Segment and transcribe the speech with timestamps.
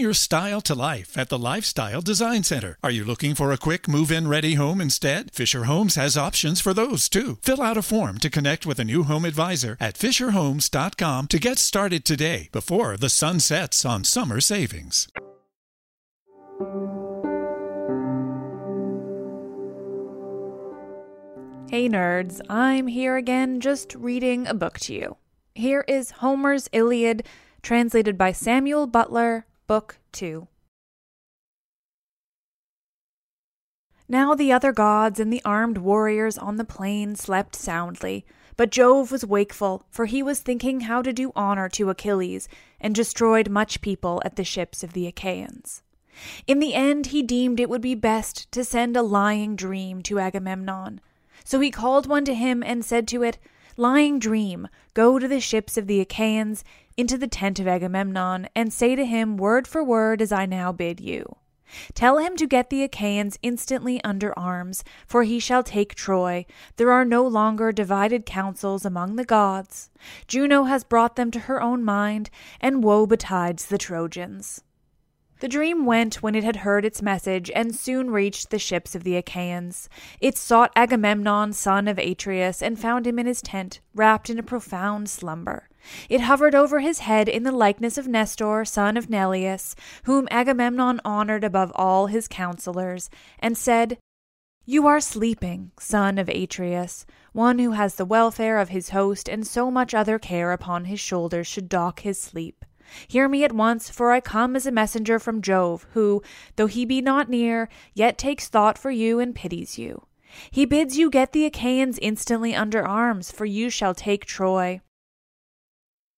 [0.00, 2.78] your style to life at the Lifestyle Design Center.
[2.82, 5.30] Are you looking for a quick move in ready home instead?
[5.32, 7.38] Fisher Homes has options for those too.
[7.42, 11.58] Fill out a form to connect with a new home advisor at FisherHomes.com to get
[11.58, 15.08] started today before the sun sets on summer savings.
[21.70, 25.16] Hey nerds, I'm here again just reading a book to you.
[25.54, 27.26] Here is Homer's Iliad,
[27.60, 30.48] translated by Samuel Butler, Book 2.
[34.08, 38.24] Now the other gods and the armed warriors on the plain slept soundly,
[38.56, 42.48] but Jove was wakeful, for he was thinking how to do honor to Achilles,
[42.80, 45.82] and destroyed much people at the ships of the Achaeans.
[46.46, 50.18] In the end, he deemed it would be best to send a lying dream to
[50.18, 50.98] Agamemnon.
[51.44, 53.36] So he called one to him and said to it,
[53.80, 56.64] Lying dream, go to the ships of the Achaeans,
[56.96, 60.72] into the tent of Agamemnon, and say to him word for word as I now
[60.72, 61.36] bid you.
[61.94, 66.44] Tell him to get the Achaeans instantly under arms, for he shall take Troy.
[66.74, 69.90] There are no longer divided counsels among the gods.
[70.26, 72.30] Juno has brought them to her own mind,
[72.60, 74.60] and woe betides the Trojans.
[75.40, 79.04] The dream went when it had heard its message, and soon reached the ships of
[79.04, 79.88] the Achaeans.
[80.20, 84.42] It sought Agamemnon, son of Atreus, and found him in his tent, wrapped in a
[84.42, 85.68] profound slumber.
[86.08, 91.00] It hovered over his head in the likeness of Nestor, son of Neleus, whom Agamemnon
[91.04, 93.96] honored above all his counselors, and said,
[94.66, 97.06] You are sleeping, son of Atreus.
[97.32, 100.98] One who has the welfare of his host and so much other care upon his
[100.98, 102.64] shoulders should dock his sleep.
[103.06, 106.22] Hear me at once, for I come as a messenger from Jove, who,
[106.56, 110.06] though he be not near, yet takes thought for you and pities you.
[110.50, 114.80] He bids you get the Achaeans instantly under arms, for you shall take Troy.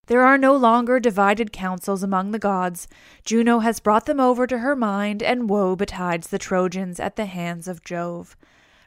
[0.07, 2.89] There are no longer divided counsels among the gods.
[3.25, 7.27] Juno has brought them over to her mind, and woe betides the Trojans at the
[7.27, 8.37] hands of Jove.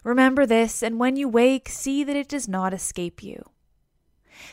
[0.04, 3.53] Remember this, and when you wake, see that it does not escape you.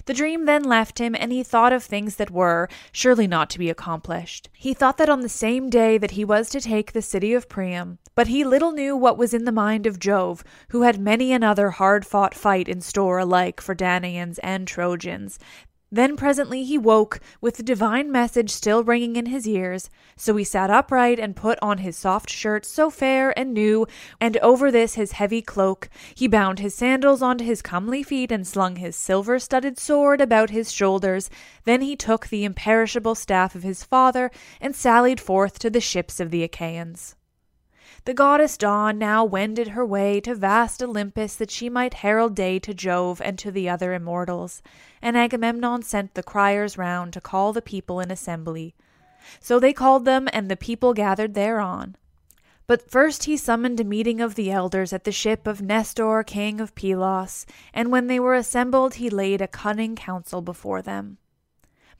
[0.06, 3.58] The dream then left him, and he thought of things that were, surely not to
[3.58, 4.48] be accomplished.
[4.52, 7.48] He thought that on the same day that he was to take the city of
[7.48, 11.32] Priam, but he little knew what was in the mind of Jove, who had many
[11.32, 15.38] another hard fought fight in store alike for Danaans and Trojans,
[15.90, 19.90] then presently he woke, with the divine message still ringing in his ears.
[20.16, 23.86] So he sat upright and put on his soft shirt, so fair and new,
[24.20, 25.88] and over this his heavy cloak.
[26.14, 30.50] He bound his sandals onto his comely feet and slung his silver studded sword about
[30.50, 31.28] his shoulders.
[31.64, 34.30] Then he took the imperishable staff of his father
[34.60, 37.16] and sallied forth to the ships of the Achaeans.
[38.06, 42.58] The goddess Dawn now wended her way to vast Olympus that she might herald day
[42.60, 44.62] to Jove and to the other immortals,
[45.02, 48.74] and Agamemnon sent the criers round to call the people in assembly.
[49.38, 51.96] So they called them, and the people gathered thereon.
[52.66, 56.58] But first he summoned a meeting of the elders at the ship of Nestor, king
[56.58, 57.44] of Pylos,
[57.74, 61.18] and when they were assembled he laid a cunning counsel before them.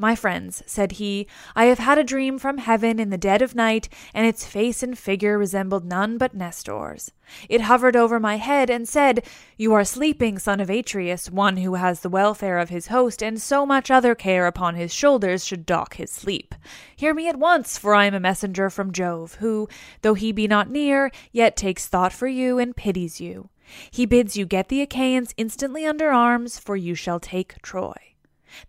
[0.01, 3.55] My friends, said he, I have had a dream from heaven in the dead of
[3.55, 7.13] night, and its face and figure resembled none but Nestor's.
[7.51, 9.23] It hovered over my head and said,
[9.59, 13.43] You are sleeping, son of Atreus, one who has the welfare of his host and
[13.43, 16.55] so much other care upon his shoulders should dock his sleep.
[16.97, 19.69] Hear me at once, for I am a messenger from Jove, who,
[20.01, 23.51] though he be not near, yet takes thought for you and pities you.
[23.91, 28.10] He bids you get the Achaeans instantly under arms, for you shall take Troy.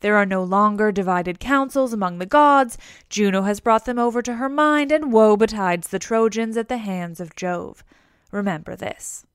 [0.02, 2.78] There are no longer divided counsels among the gods.
[3.10, 6.78] Juno has brought them over to her mind, and woe betides the Trojans at the
[6.78, 7.84] hands of Jove.
[8.32, 9.26] Remember this.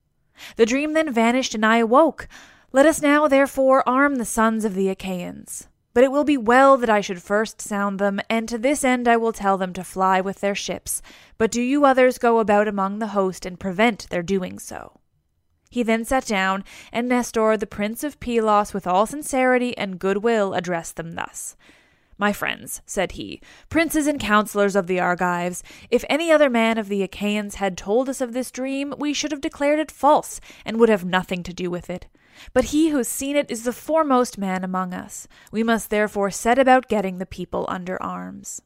[0.57, 2.29] The dream then vanished, and I awoke.
[2.73, 5.69] Let us now, therefore, arm the sons of the Achaeans.
[5.95, 9.09] But it will be well that I should first sound them, and to this end
[9.09, 11.01] I will tell them to fly with their ships.
[11.39, 15.01] But do you others go about among the host and prevent their doing so.
[15.71, 20.55] He then sat down, and Nestor, the prince of Pylos, with all sincerity and goodwill,
[20.55, 21.57] addressed them thus.
[22.19, 26.89] My friends, said he, princes and counselors of the Argives, if any other man of
[26.89, 30.81] the Achaeans had told us of this dream, we should have declared it false, and
[30.81, 32.07] would have nothing to do with it.
[32.53, 35.29] But he who has seen it is the foremost man among us.
[35.53, 38.63] We must therefore set about getting the people under arms.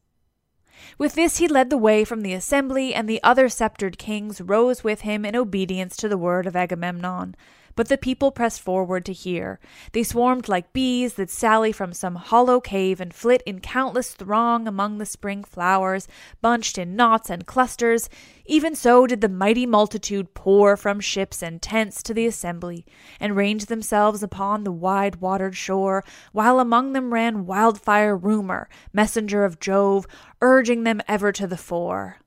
[0.99, 4.83] With this he led the way from the assembly, and the other sceptred kings rose
[4.83, 7.35] with him in obedience to the word of Agamemnon.
[7.77, 9.61] But the people pressed forward to hear.
[9.93, 14.67] They swarmed like bees that sally from some hollow cave and flit in countless throng
[14.67, 16.09] among the spring flowers,
[16.41, 18.09] bunched in knots and clusters.
[18.47, 22.85] Even so did the mighty multitude pour from ships and tents to the assembly,
[23.19, 29.45] and range themselves upon the wide watered shore, while among them ran wildfire Rumor, messenger
[29.45, 30.07] of Jove,
[30.41, 32.19] urging them ever to the fore.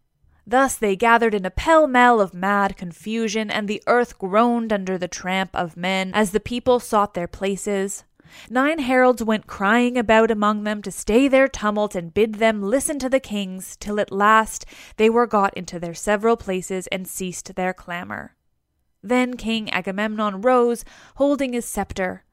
[0.45, 4.97] Thus they gathered in a pell mell of mad confusion, and the earth groaned under
[4.97, 8.03] the tramp of men as the people sought their places.
[8.49, 12.99] Nine heralds went crying about among them to stay their tumult and bid them listen
[12.99, 14.65] to the kings, till at last
[14.97, 18.35] they were got into their several places and ceased their clamour.
[19.01, 20.83] Then King Agamemnon rose,
[21.15, 22.23] holding his sceptre.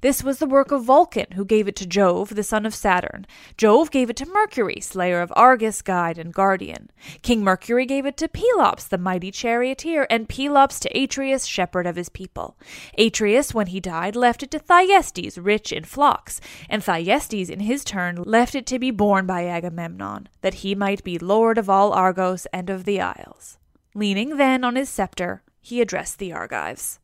[0.00, 3.26] This was the work of Vulcan, who gave it to Jove, the son of Saturn.
[3.56, 6.90] Jove gave it to Mercury, slayer of Argus, guide and guardian.
[7.22, 11.96] King Mercury gave it to Pelops, the mighty charioteer, and Pelops to Atreus, shepherd of
[11.96, 12.56] his people.
[12.96, 17.84] Atreus, when he died, left it to Thyestes, rich in flocks, and Thyestes, in his
[17.84, 21.92] turn, left it to be borne by Agamemnon, that he might be lord of all
[21.92, 23.58] Argos and of the isles.
[23.94, 26.98] Leaning then on his sceptre, he addressed the Argives.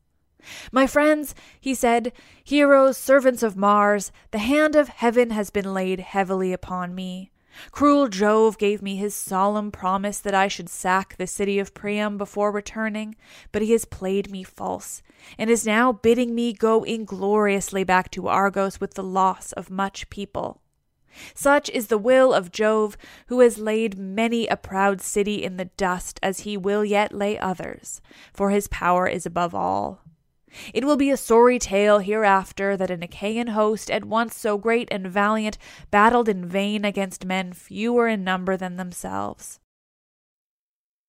[0.73, 2.13] My friends, he said,
[2.43, 7.31] heroes, servants of Mars, the hand of heaven has been laid heavily upon me.
[7.71, 12.19] Cruel Jove gave me his solemn promise that I should sack the city of Priam
[12.19, 13.15] before returning,
[13.53, 15.03] but he has played me false,
[15.39, 20.11] and is now bidding me go ingloriously back to Argos with the loss of much
[20.11, 20.61] people.
[21.33, 22.97] Such is the will of Jove,
[23.29, 27.39] who has laid many a proud city in the dust, as he will yet lay
[27.39, 28.01] others,
[28.33, 30.01] for his power is above all.
[30.73, 34.89] It will be a sorry tale hereafter that an Achaean host, at once so great
[34.91, 35.59] and valiant,
[35.91, 39.61] battled in vain against men fewer in number than themselves.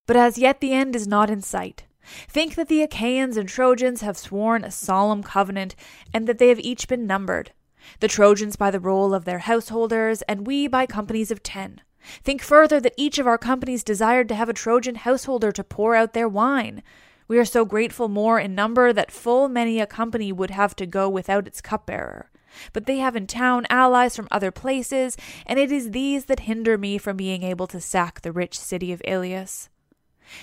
[0.07, 1.85] But as yet the end is not in sight.
[2.27, 5.75] Think that the Achaeans and Trojans have sworn a solemn covenant,
[6.13, 7.51] and that they have each been numbered.
[7.99, 11.81] The Trojans by the roll of their householders, and we by companies of ten.
[12.23, 15.95] Think further that each of our companies desired to have a Trojan householder to pour
[15.95, 16.83] out their wine.
[17.27, 20.85] We are so grateful more in number that full many a company would have to
[20.85, 22.29] go without its cupbearer.
[22.71, 26.77] But they have in town allies from other places, and it is these that hinder
[26.77, 29.69] me from being able to sack the rich city of Ilius.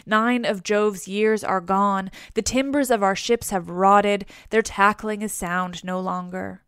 [0.07, 5.23] Nine of Jove's years are gone, the timbers of our ships have rotted, their tackling
[5.23, 6.63] is sound no longer.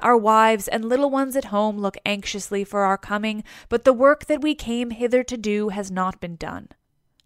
[0.00, 4.26] Our wives and little ones at home look anxiously for our coming, but the work
[4.26, 6.68] that we came hither to do has not been done.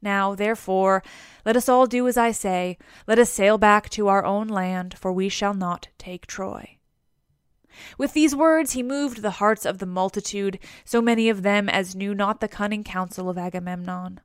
[0.04, 1.02] Now, therefore,
[1.46, 2.76] let us all do as I say.
[3.08, 6.78] Let us sail back to our own land, for we shall not take Troy.
[7.96, 11.96] With these words he moved the hearts of the multitude, so many of them as
[11.96, 14.20] knew not the cunning counsel of Agamemnon.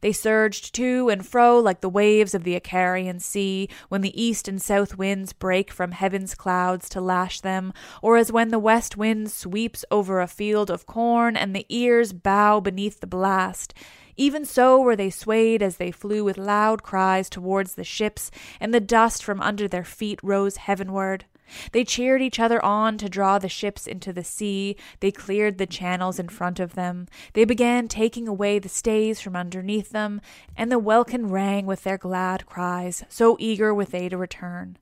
[0.00, 4.46] They surged to and fro like the waves of the Icarian sea, when the east
[4.46, 7.72] and south winds break from heaven's clouds to lash them,
[8.02, 12.12] or as when the west wind sweeps over a field of corn, and the ears
[12.12, 13.74] bow beneath the blast.
[14.16, 18.30] Even so were they swayed as they flew with loud cries towards the ships,
[18.60, 21.24] and the dust from under their feet rose heavenward.
[21.72, 24.76] They cheered each other on to draw the ships into the sea.
[25.00, 27.06] They cleared the channels in front of them.
[27.34, 30.20] They began taking away the stays from underneath them,
[30.56, 34.78] and the welkin rang with their glad cries, so eager were they to return.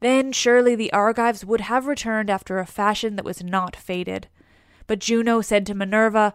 [0.00, 4.28] Then surely the Argives would have returned after a fashion that was not fated.
[4.86, 6.34] But Juno said to Minerva,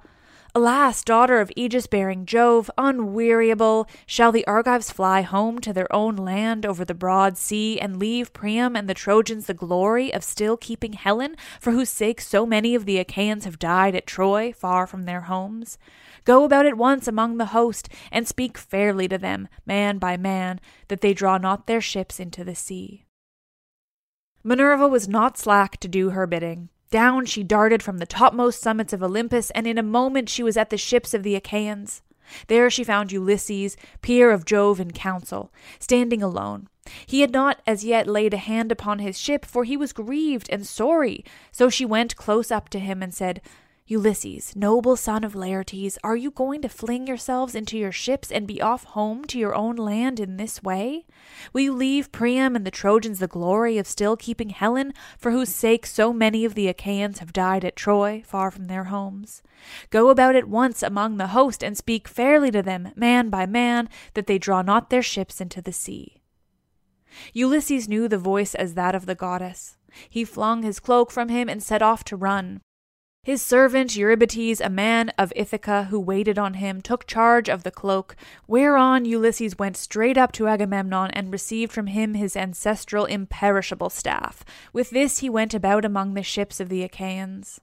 [0.55, 6.15] Alas, daughter of aegis bearing Jove, unweariable, shall the Argives fly home to their own
[6.15, 10.57] land over the broad sea, and leave Priam and the Trojans the glory of still
[10.57, 14.87] keeping Helen, for whose sake so many of the Achaeans have died at Troy, far
[14.87, 15.77] from their homes?
[16.23, 20.59] Go about at once among the host, and speak fairly to them, man by man,
[20.87, 23.05] that they draw not their ships into the sea.
[24.43, 26.69] Minerva was not slack to do her bidding.
[26.89, 30.57] Down she darted from the topmost summits of Olympus, and in a moment she was
[30.57, 32.01] at the ships of the Achaeans.
[32.47, 36.67] There she found Ulysses, peer of Jove in council, standing alone.
[37.05, 40.47] He had not as yet laid a hand upon his ship, for he was grieved
[40.49, 41.23] and sorry.
[41.51, 43.41] So she went close up to him and said,
[43.89, 48.45] Ulysses, noble son of Laertes, are you going to fling yourselves into your ships and
[48.45, 51.05] be off home to your own land in this way?
[51.53, 55.47] Will you leave Priam and the Trojans the glory of still keeping Helen, for whose
[55.47, 59.41] sake so many of the Achaeans have died at Troy, far from their homes?
[59.89, 63.87] Go about at once among the host and speak fairly to them, man by man,
[64.15, 66.21] that they draw not their ships into the sea.
[67.31, 69.77] Ulysses knew the voice as that of the goddess.
[70.09, 72.59] He flung his cloak from him and set off to run.
[73.23, 77.71] His servant Eurybates, a man of Ithaca who waited on him, took charge of the
[77.71, 78.15] cloak,
[78.47, 84.45] whereon Ulysses went straight up to Agamemnon and received from him his ancestral imperishable staff.
[84.71, 87.59] With this he went about among the ships of the Achaeans.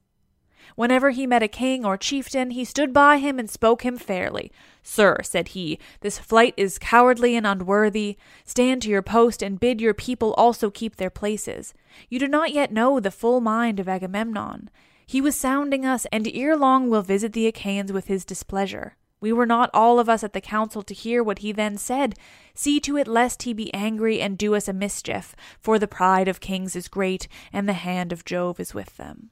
[0.77, 4.51] Whenever he met a king or chieftain, he stood by him and spoke him fairly.
[4.83, 8.17] Sir, said he, this flight is cowardly and unworthy.
[8.45, 11.75] Stand to your post and bid your people also keep their places.
[12.09, 14.69] You do not yet know the full mind of Agamemnon.
[15.07, 18.97] He was sounding us, and ere long will visit the Achaeans with his displeasure.
[19.21, 22.15] We were not all of us at the council to hear what he then said.
[22.55, 26.29] See to it lest he be angry and do us a mischief, for the pride
[26.29, 29.31] of kings is great, and the hand of Jove is with them.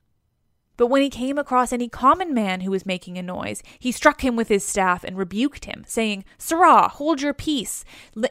[0.83, 4.25] But when he came across any common man who was making a noise, he struck
[4.25, 7.85] him with his staff and rebuked him, saying, Sirrah, hold your peace,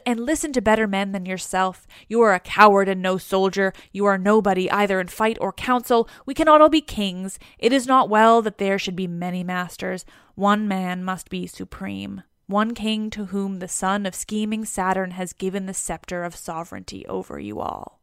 [0.04, 1.86] and listen to better men than yourself.
[2.08, 3.72] You are a coward and no soldier.
[3.90, 6.10] You are nobody either in fight or council.
[6.26, 7.38] We cannot all be kings.
[7.58, 10.04] It is not well that there should be many masters.
[10.34, 12.22] One man must be supreme.
[12.48, 17.06] One king to whom the son of scheming Saturn has given the scepter of sovereignty
[17.06, 18.01] over you all.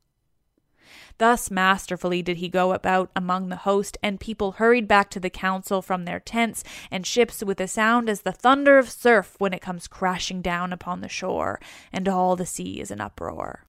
[1.20, 5.30] Thus masterfully did he go about among the host, and people hurried back to the
[5.30, 9.54] council from their tents and ships with a sound as the thunder of surf when
[9.54, 11.60] it comes crashing down upon the shore,
[11.92, 13.66] and all the sea is in uproar.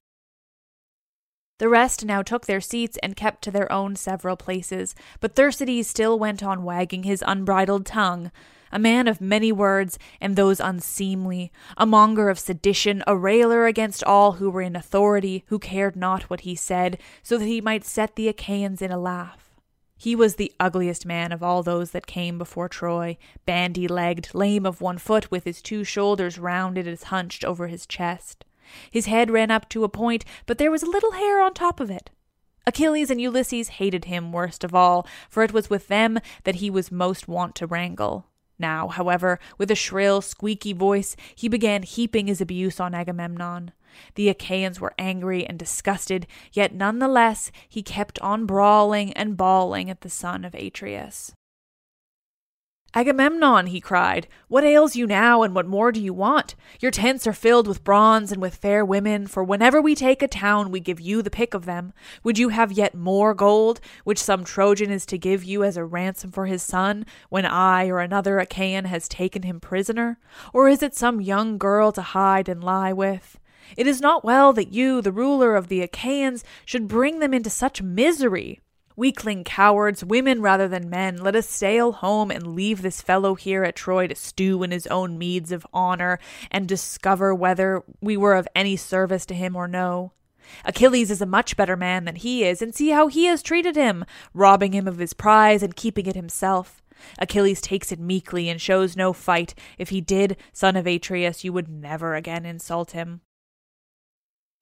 [1.59, 5.87] The rest now took their seats and kept to their own several places, but Thersites
[5.87, 8.31] still went on wagging his unbridled tongue
[8.71, 14.03] a man of many words, and those unseemly, a monger of sedition, a railer against
[14.03, 17.85] all who were in authority, who cared not what he said, so that he might
[17.85, 19.51] set the Achaeans in a laugh.
[19.97, 24.65] He was the ugliest man of all those that came before Troy, bandy legged, lame
[24.65, 28.43] of one foot, with his two shoulders rounded as hunched over his chest.
[28.89, 31.79] His head ran up to a point, but there was a little hair on top
[31.79, 32.09] of it.
[32.65, 36.69] Achilles and Ulysses hated him worst of all, for it was with them that he
[36.69, 38.25] was most wont to wrangle.
[38.61, 43.71] Now, however, with a shrill, squeaky voice, he began heaping his abuse on Agamemnon.
[44.15, 49.35] The Achaeans were angry and disgusted, yet none the less he kept on brawling and
[49.35, 51.33] bawling at the son of Atreus.
[52.93, 56.55] Agamemnon, he cried, what ails you now, and what more do you want?
[56.81, 60.27] Your tents are filled with bronze and with fair women, for whenever we take a
[60.27, 61.93] town, we give you the pick of them.
[62.23, 65.85] Would you have yet more gold, which some Trojan is to give you as a
[65.85, 70.19] ransom for his son, when I or another Achaean has taken him prisoner?
[70.53, 73.39] Or is it some young girl to hide and lie with?
[73.77, 77.49] It is not well that you, the ruler of the Achaeans, should bring them into
[77.49, 78.59] such misery.
[78.95, 83.63] Weakling cowards, women rather than men, let us sail home and leave this fellow here
[83.63, 86.19] at Troy to stew in his own meads of honor
[86.49, 90.11] and discover whether we were of any service to him or no.
[90.65, 93.75] Achilles is a much better man than he is, and see how he has treated
[93.75, 96.81] him, robbing him of his prize and keeping it himself.
[97.17, 99.55] Achilles takes it meekly and shows no fight.
[99.77, 103.21] If he did, son of Atreus, you would never again insult him.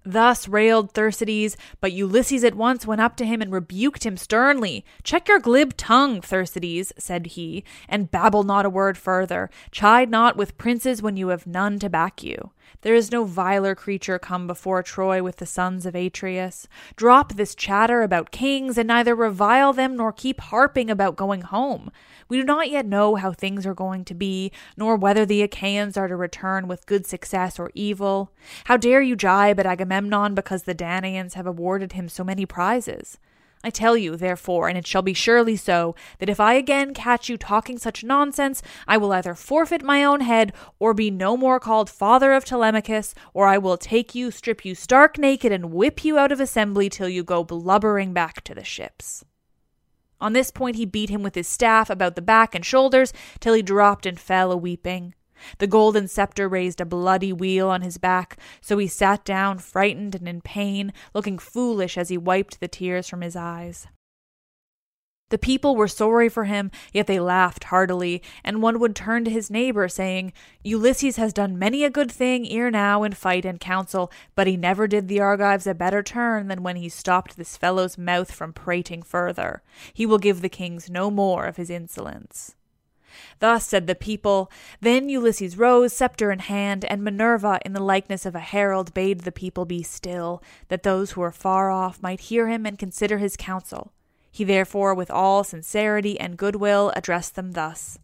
[0.05, 4.85] Thus railed Thersites, but Ulysses at once went up to him and rebuked him sternly.
[5.03, 9.49] Check your glib tongue, Thersites, said he, and babble not a word further.
[9.71, 12.51] Chide not with princes when you have none to back you.
[12.81, 16.67] There is no viler creature come before Troy with the sons of Atreus.
[16.95, 21.91] Drop this chatter about kings, and neither revile them nor keep harping about going home.
[22.27, 25.97] We do not yet know how things are going to be, nor whether the Achaeans
[25.97, 28.31] are to return with good success or evil.
[28.65, 33.17] How dare you jibe at Agamemnon because the Danaans have awarded him so many prizes?
[33.61, 37.27] I tell you, therefore, and it shall be surely so, that if I again catch
[37.27, 41.59] you talking such nonsense, I will either forfeit my own head, or be no more
[41.59, 46.05] called father of Telemachus, or I will take you, strip you stark naked, and whip
[46.05, 49.25] you out of assembly till you go blubbering back to the ships.
[50.21, 53.11] On this point he beat him with his staff about the back and shoulders
[53.41, 55.13] till he dropped and fell a weeping.
[55.57, 60.15] The golden scepter raised a bloody weal on his back, so he sat down frightened
[60.15, 63.87] and in pain, looking foolish as he wiped the tears from his eyes.
[65.29, 69.31] The people were sorry for him, yet they laughed heartily, and one would turn to
[69.31, 73.59] his neighbor, saying, Ulysses has done many a good thing ere now in fight and
[73.59, 77.57] council, but he never did the Argives a better turn than when he stopped this
[77.57, 79.61] fellow's mouth from prating further.
[79.93, 82.55] He will give the kings no more of his insolence.
[83.39, 84.51] Thus said the people.
[84.81, 89.21] Then Ulysses rose, sceptre in hand, and Minerva, in the likeness of a herald, bade
[89.21, 93.17] the people be still, that those who were far off might hear him and consider
[93.17, 93.91] his counsel.
[94.31, 97.99] He therefore, with all sincerity and goodwill, addressed them thus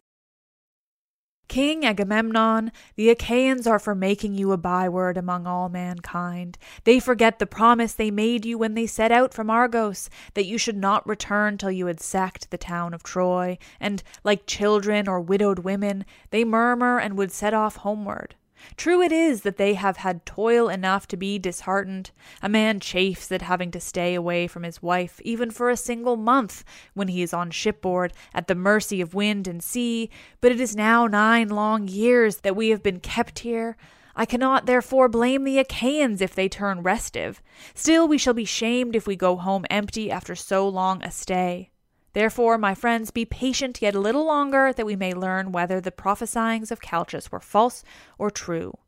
[1.48, 6.58] King Agamemnon, the Achaeans are for making you a byword among all mankind.
[6.84, 10.58] They forget the promise they made you when they set out from Argos, that you
[10.58, 15.20] should not return till you had sacked the town of Troy, and, like children or
[15.20, 18.34] widowed women, they murmur and would set off homeward.
[18.76, 22.10] True it is that they have had toil enough to be disheartened.
[22.42, 26.16] A man chafes at having to stay away from his wife, even for a single
[26.16, 30.10] month, when he is on shipboard, at the mercy of wind and sea,
[30.40, 33.76] but it is now nine long years that we have been kept here.
[34.14, 37.42] I cannot therefore blame the Achaeans if they turn restive.
[37.74, 41.70] Still we shall be shamed if we go home empty after so long a stay.
[42.16, 45.92] Therefore, my friends, be patient yet a little longer, that we may learn whether the
[45.92, 47.84] prophesyings of Calchas were false
[48.16, 48.78] or true.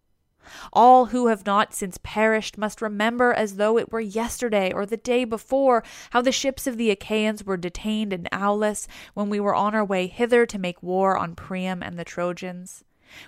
[0.72, 4.96] All who have not since perished must remember as though it were yesterday or the
[4.96, 9.54] day before how the ships of the Achaeans were detained in Aulis when we were
[9.54, 12.82] on our way hither to make war on Priam and the Trojans.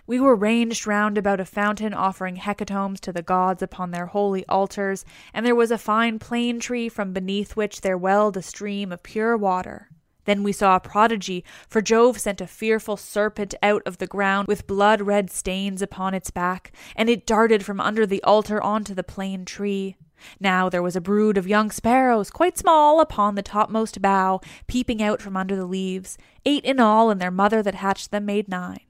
[0.07, 4.47] We were ranged round about a fountain offering hecatombs to the gods upon their holy
[4.47, 5.05] altars,
[5.35, 9.03] and there was a fine plane tree from beneath which there welled a stream of
[9.03, 9.90] pure water.
[10.25, 14.49] Then we saw a prodigy, for Jove sent a fearful serpent out of the ground
[14.49, 18.95] with blood red stains upon its back, and it darted from under the altar onto
[18.95, 19.97] the plane tree.
[20.39, 25.03] Now there was a brood of young sparrows, quite small, upon the topmost bough, peeping
[25.03, 26.19] out from under the leaves.
[26.45, 28.81] Eight in all, and their mother that hatched them made nine.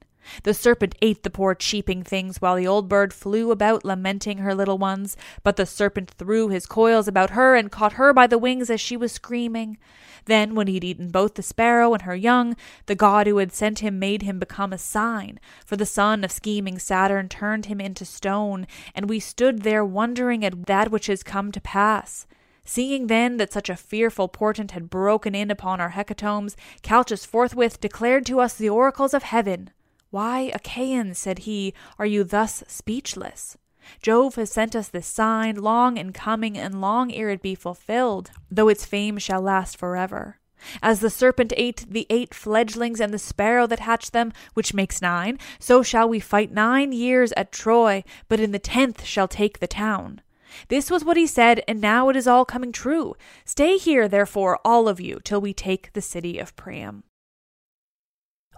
[0.42, 4.54] The serpent ate the poor cheeping things, while the old bird flew about lamenting her
[4.54, 5.16] little ones.
[5.42, 8.80] But the serpent threw his coils about her and caught her by the wings as
[8.80, 9.78] she was screaming.
[10.26, 12.54] Then, when he'd eaten both the sparrow and her young,
[12.86, 16.30] the god who had sent him made him become a sign, for the son of
[16.30, 21.22] scheming Saturn turned him into stone, and we stood there wondering at that which has
[21.22, 22.26] come to pass.
[22.64, 27.80] Seeing then that such a fearful portent had broken in upon our hecatombs, Calchas forthwith
[27.80, 29.70] declared to us the oracles of heaven.
[30.10, 33.56] Why, Achaeans, said he, are you thus speechless?
[34.02, 38.30] Jove has sent us this sign, long in coming, and long ere it be fulfilled,
[38.50, 40.38] though its fame shall last forever.
[40.82, 45.00] As the serpent ate the eight fledglings and the sparrow that hatched them, which makes
[45.00, 49.58] nine, so shall we fight nine years at Troy, but in the tenth shall take
[49.60, 50.20] the town.
[50.68, 53.14] This was what he said, and now it is all coming true.
[53.44, 57.04] Stay here, therefore, all of you, till we take the city of Priam.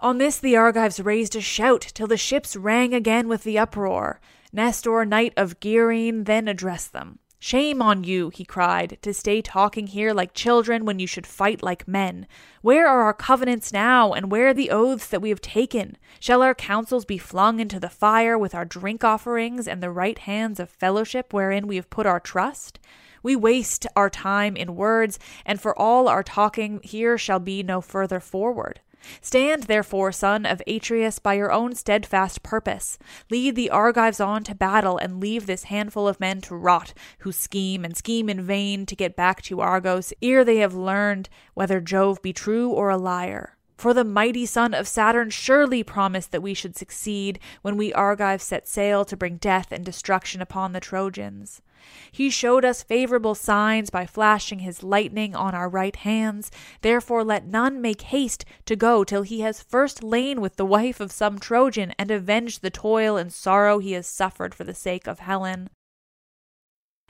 [0.03, 4.19] On this the Argives raised a shout till the ships rang again with the uproar.
[4.51, 7.19] Nestor, knight of Gerene, then addressed them.
[7.39, 11.63] Shame on you, he cried, to stay talking here like children when you should fight
[11.63, 12.27] like men.
[12.61, 15.97] Where are our covenants now, and where the oaths that we have taken?
[16.19, 20.19] Shall our counsels be flung into the fire with our drink offerings and the right
[20.19, 22.77] hands of fellowship wherein we have put our trust?
[23.23, 27.79] We waste our time in words, and for all our talking here shall be no
[27.79, 28.81] further forward.
[29.21, 32.97] Stand, therefore, son of Atreus, by your own steadfast purpose.
[33.29, 37.31] Lead the Argives on to battle, and leave this handful of men to rot, who
[37.31, 41.81] scheme and scheme in vain to get back to Argos, ere they have learned whether
[41.81, 43.57] Jove be true or a liar.
[43.77, 48.43] For the mighty son of Saturn surely promised that we should succeed when we Argives
[48.43, 51.61] set sail to bring death and destruction upon the Trojans.
[52.11, 56.51] He showed us favorable signs by flashing his lightning on our right hands.
[56.81, 60.99] Therefore, let none make haste to go till he has first lain with the wife
[60.99, 65.07] of some Trojan and avenged the toil and sorrow he has suffered for the sake
[65.07, 65.69] of Helen.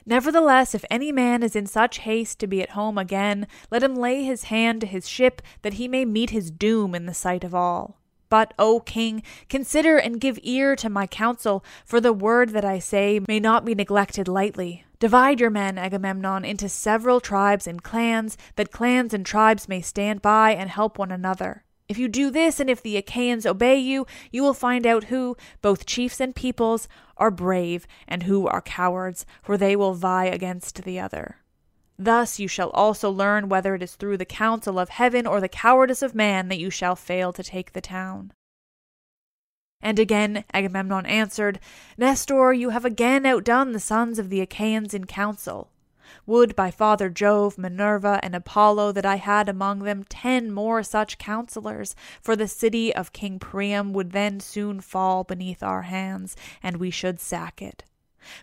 [0.06, 3.94] Nevertheless, if any man is in such haste to be at home again, let him
[3.94, 7.42] lay his hand to his ship, that he may meet his doom in the sight
[7.42, 7.98] of all.
[8.28, 12.78] But, O king, consider and give ear to my counsel, for the word that I
[12.78, 14.84] say may not be neglected lightly.
[14.98, 20.22] Divide your men, Agamemnon, into several tribes and clans, that clans and tribes may stand
[20.22, 21.64] by and help one another.
[21.86, 25.36] If you do this, and if the Achaeans obey you, you will find out who,
[25.60, 30.84] both chiefs and peoples, are brave and who are cowards, for they will vie against
[30.84, 31.36] the other.
[31.98, 35.48] Thus you shall also learn whether it is through the counsel of heaven or the
[35.48, 38.32] cowardice of man that you shall fail to take the town.
[39.80, 41.60] And again Agamemnon answered,
[41.96, 45.70] Nestor, you have again outdone the sons of the Achaeans in counsel.
[46.26, 51.18] Would by Father Jove, Minerva, and Apollo that I had among them ten more such
[51.18, 56.78] counselors, for the city of King Priam would then soon fall beneath our hands, and
[56.78, 57.84] we should sack it.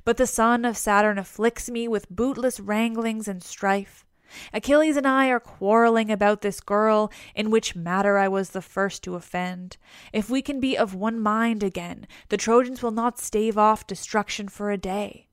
[0.04, 4.06] But the son of Saturn afflicts me with bootless wranglings and strife.
[4.54, 9.04] Achilles and I are quarreling about this girl, in which matter I was the first
[9.04, 9.78] to offend.
[10.14, 14.48] If we can be of one mind again, the Trojans will not stave off destruction
[14.48, 15.28] for a day.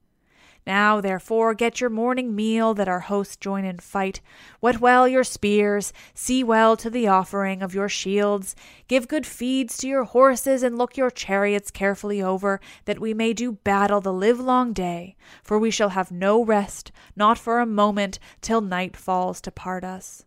[0.69, 4.21] Now, therefore, get your morning meal, that our hosts join in fight.
[4.61, 8.55] Whet well your spears, see well to the offering of your shields.
[8.87, 13.33] Give good feeds to your horses, and look your chariots carefully over, that we may
[13.33, 15.17] do battle the livelong day.
[15.43, 19.85] For we shall have no rest, not for a moment, till night falls to part
[19.85, 20.27] us.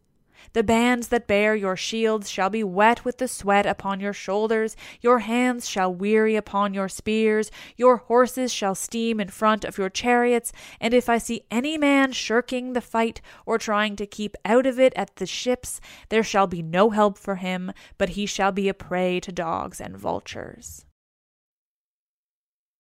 [0.54, 4.76] The bands that bear your shields shall be wet with the sweat upon your shoulders,
[5.02, 9.90] your hands shall weary upon your spears, your horses shall steam in front of your
[9.90, 14.66] chariots, and if I see any man shirking the fight or trying to keep out
[14.66, 18.52] of it at the ships, there shall be no help for him, but he shall
[18.52, 20.86] be a prey to dogs and vultures.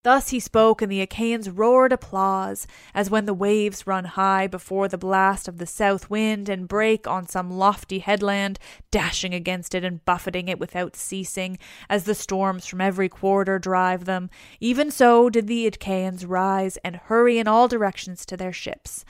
[0.03, 4.87] Thus he spoke, and the Achaeans roared applause, as when the waves run high before
[4.87, 8.57] the blast of the south wind and break on some lofty headland,
[8.89, 14.05] dashing against it and buffeting it without ceasing, as the storms from every quarter drive
[14.05, 14.31] them.
[14.59, 19.05] Even so did the Achaeans rise and hurry in all directions to their ships.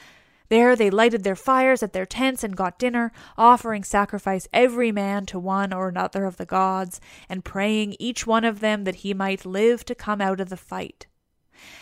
[0.51, 5.25] There they lighted their fires at their tents and got dinner, offering sacrifice every man
[5.27, 9.13] to one or another of the gods, and praying each one of them that he
[9.13, 11.07] might live to come out of the fight.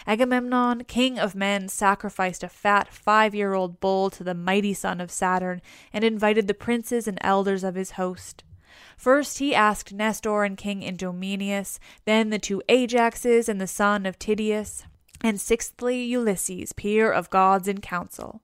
[0.05, 5.01] Agamemnon, king of men, sacrificed a fat five year old bull to the mighty son
[5.01, 8.43] of Saturn, and invited the princes and elders of his host.
[8.95, 14.19] First he asked Nestor and King Idomeneus, then the two Ajaxes and the son of
[14.19, 14.83] Tydeus,
[15.21, 18.43] and sixthly Ulysses, peer of gods in council.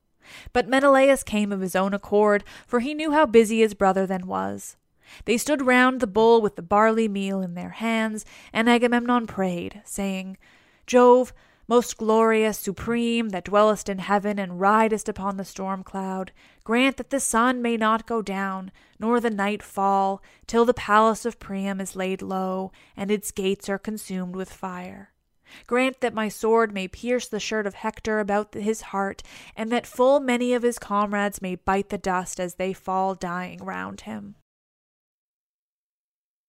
[0.54, 4.28] But Menelaus came of his own accord, for he knew how busy his brother then
[4.28, 4.78] was.
[5.26, 9.82] They stood round the bull with the barley meal in their hands, and Agamemnon prayed,
[9.86, 10.38] saying,
[10.88, 11.34] Jove,
[11.68, 16.32] most glorious, supreme, that dwellest in heaven and ridest upon the storm cloud,
[16.64, 21.26] grant that the sun may not go down, nor the night fall, till the palace
[21.26, 25.12] of Priam is laid low, and its gates are consumed with fire.
[25.68, 29.24] Grant that my sword may pierce the shirt of Hector about his heart,
[29.56, 33.64] and that full many of his comrades may bite the dust as they fall dying
[33.64, 34.36] round him.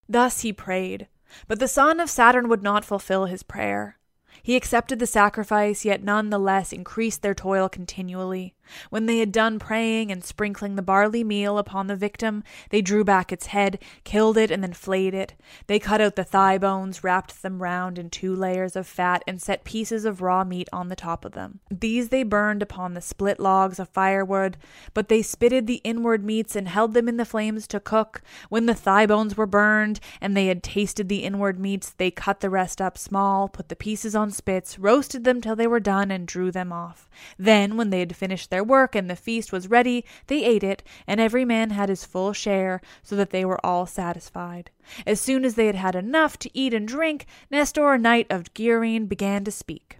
[0.09, 1.07] Thus he prayed,
[1.47, 3.97] but the son of Saturn would not fulfill his prayer.
[4.43, 8.55] He accepted the sacrifice, yet none the less increased their toil continually.
[8.89, 13.03] When they had done praying and sprinkling the barley meal upon the victim, they drew
[13.03, 15.33] back its head, killed it, and then flayed it.
[15.67, 19.41] They cut out the thigh bones, wrapped them round in two layers of fat, and
[19.41, 21.59] set pieces of raw meat on the top of them.
[21.69, 24.57] These they burned upon the split logs of firewood,
[24.93, 28.21] but they spitted the inward meats and held them in the flames to cook.
[28.49, 32.39] When the thigh bones were burned, and they had tasted the inward meats, they cut
[32.39, 36.11] the rest up small, put the pieces on spits, roasted them till they were done,
[36.11, 37.09] and drew them off.
[37.37, 40.63] Then, when they had finished their their work and the feast was ready, they ate
[40.63, 44.71] it, and every man had his full share, so that they were all satisfied.
[45.05, 49.05] As soon as they had had enough to eat and drink, Nestor, knight of Gerene,
[49.05, 49.99] began to speak.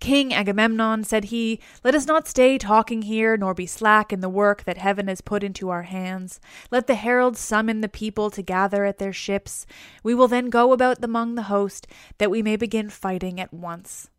[0.00, 4.28] King Agamemnon, said he, let us not stay talking here, nor be slack in the
[4.28, 6.40] work that heaven has put into our hands.
[6.70, 9.64] Let the heralds summon the people to gather at their ships.
[10.02, 11.86] We will then go about among the host,
[12.18, 14.10] that we may begin fighting at once.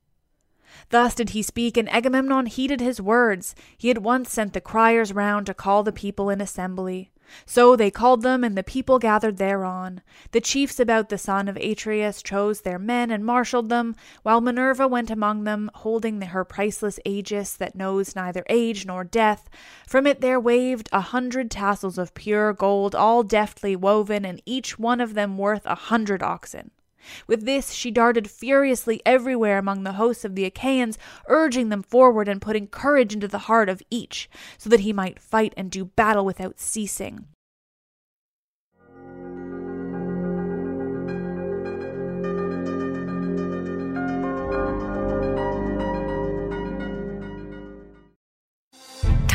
[0.89, 3.55] Thus did he speak, and Agamemnon heeded his words.
[3.77, 7.11] He at once sent the criers round to call the people in assembly.
[7.45, 10.01] So they called them, and the people gathered thereon.
[10.31, 14.87] The chiefs about the son of Atreus chose their men and marshalled them, while Minerva
[14.87, 19.49] went among them, holding her priceless aegis that knows neither age nor death.
[19.87, 24.77] From it there waved a hundred tassels of pure gold, all deftly woven, and each
[24.77, 26.71] one of them worth a hundred oxen.
[27.27, 32.27] With this she darted furiously everywhere among the hosts of the Achaeans, urging them forward
[32.27, 35.85] and putting courage into the heart of each, so that he might fight and do
[35.85, 37.25] battle without ceasing.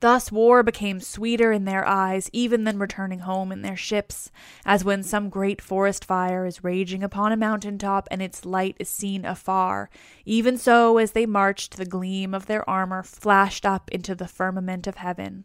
[0.00, 4.30] Thus war became sweeter in their eyes even than returning home in their ships,
[4.64, 8.76] as when some great forest fire is raging upon a mountain top and its light
[8.78, 9.90] is seen afar,
[10.24, 14.86] even so as they marched the gleam of their armor flashed up into the firmament
[14.86, 15.44] of heaven.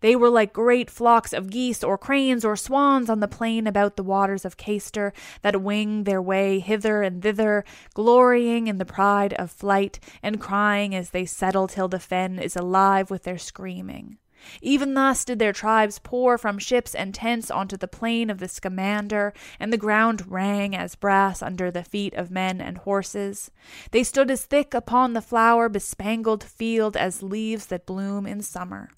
[0.00, 3.96] They were like great flocks of geese or cranes or swans on the plain about
[3.96, 5.12] the waters of Cayster
[5.42, 7.64] that wing their way hither and thither,
[7.94, 12.56] glorying in the pride of flight, and crying as they settle till the fen is
[12.56, 14.18] alive with their screaming.
[14.62, 18.48] Even thus did their tribes pour from ships and tents onto the plain of the
[18.48, 23.50] Scamander, and the ground rang as brass under the feet of men and horses.
[23.90, 28.88] They stood as thick upon the flower bespangled field as leaves that bloom in summer.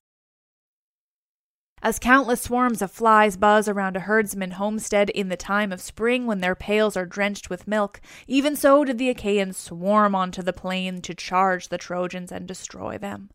[1.84, 6.26] As countless swarms of flies buzz around a herdsman homestead in the time of spring
[6.26, 10.52] when their pails are drenched with milk, even so did the Achaeans swarm onto the
[10.52, 13.30] plain to charge the Trojans and destroy them.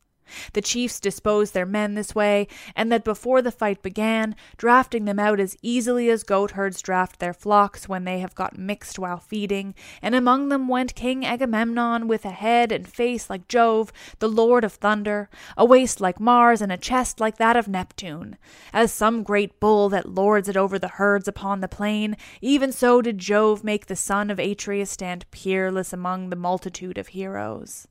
[0.53, 5.19] The chiefs disposed their men this way, and that before the fight began, drafting them
[5.19, 9.75] out as easily as goatherds draft their flocks when they have got mixed while feeding,
[10.01, 14.63] and among them went King Agamemnon with a head and face like Jove, the lord
[14.63, 18.37] of thunder, a waist like Mars, and a chest like that of Neptune.
[18.73, 23.01] As some great bull that lords it over the herds upon the plain, even so
[23.01, 27.87] did Jove make the son of Atreus stand peerless among the multitude of heroes.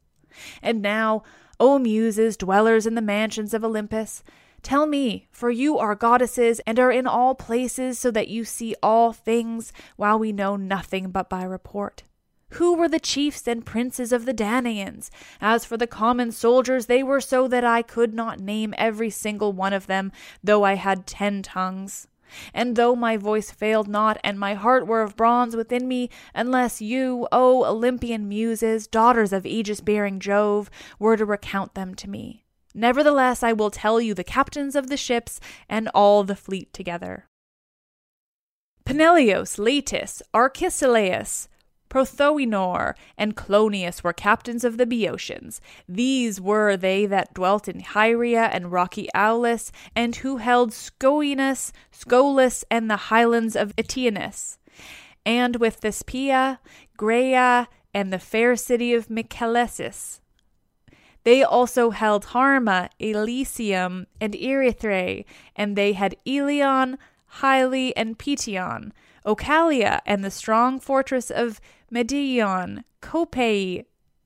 [0.62, 1.22] And now,
[1.58, 4.22] O Muses, dwellers in the mansions of Olympus,
[4.62, 8.74] tell me, for you are goddesses and are in all places, so that you see
[8.82, 12.02] all things, while we know nothing but by report.
[12.50, 15.10] Who were the chiefs and princes of the Danaans?
[15.40, 19.52] As for the common soldiers, they were so that I could not name every single
[19.52, 20.12] one of them,
[20.44, 22.06] though I had ten tongues.
[22.52, 26.80] And though my voice failed not, and my heart were of bronze within me, unless
[26.80, 32.44] you, O Olympian muses, daughters of aegis bearing Jove, were to recount them to me.
[32.74, 37.26] Nevertheless, I will tell you the captains of the ships and all the fleet together.
[38.84, 41.48] Peneleos, Leitus, Arcesilaus,
[41.96, 45.62] Prothoenor and Clonius were captains of the Boeotians.
[45.88, 52.64] These were they that dwelt in Hyria and rocky Aulis, and who held Schoenus, Scolus,
[52.70, 54.58] and the highlands of Eteonus.
[55.24, 56.58] And with Thespeia,
[56.98, 60.20] Graia, and the fair city of Mycalessus.
[61.24, 65.24] They also held Harma, Elysium, and Erythrae,
[65.56, 66.98] and they had Eleon,
[67.40, 68.92] Hyle, and Peteon,
[69.24, 71.58] Ocalea, and the strong fortress of
[71.90, 73.84] Medeon, Copae,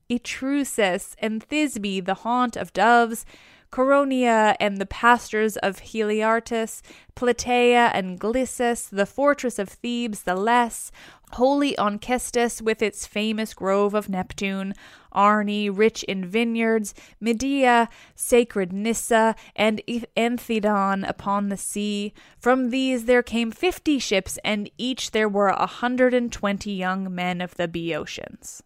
[0.09, 3.25] Eutresis, and Thisbe, the haunt of doves,
[3.71, 6.81] Coronea and the pastures of Haliartus,
[7.15, 10.91] Plataea and Glisas, the fortress of Thebes, the less,
[11.33, 14.73] holy Onchestus with its famous grove of Neptune,
[15.13, 19.81] Arne, rich in vineyards, Medea, sacred Nisa, and
[20.17, 22.13] Anthedon upon the sea.
[22.37, 27.13] From these there came fifty ships, and each there were a hundred and twenty young
[27.13, 28.63] men of the Boeotians.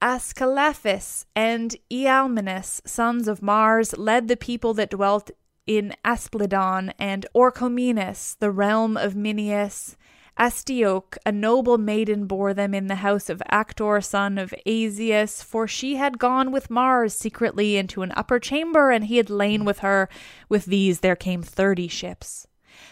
[0.00, 5.30] Ascalaphus and Ialmenus, sons of Mars, led the people that dwelt
[5.66, 9.96] in Aspledon, and Orchomenus, the realm of Minyas,
[10.38, 15.66] Astyoche, a noble maiden, bore them in the house of Actor, son of Azeus, for
[15.66, 19.80] she had gone with Mars secretly into an upper chamber, and he had lain with
[19.80, 20.08] her.
[20.48, 22.47] With these there came thirty ships.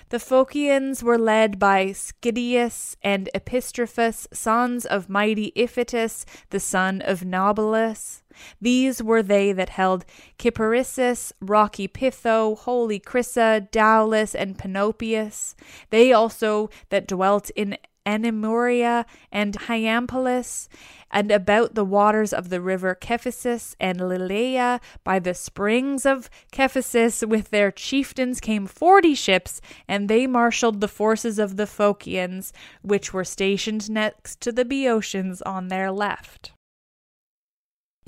[0.08, 7.20] The Phocians were led by Schedius and Epistrophus, sons of mighty Iphitus, the son of
[7.20, 8.22] Naubolus.
[8.60, 10.04] These were they that held
[10.38, 15.54] Cyparissus, rocky Pytho, holy Crisa, Daulis, and Panopeus.
[15.90, 20.68] They also that dwelt in Anemorea and Hyampolis,
[21.10, 27.26] and about the waters of the river Cephissus and Lilaea, by the springs of Cephissus,
[27.26, 33.12] with their chieftains came forty ships, and they marshalled the forces of the Phocians, which
[33.12, 36.52] were stationed next to the Boeotians on their left.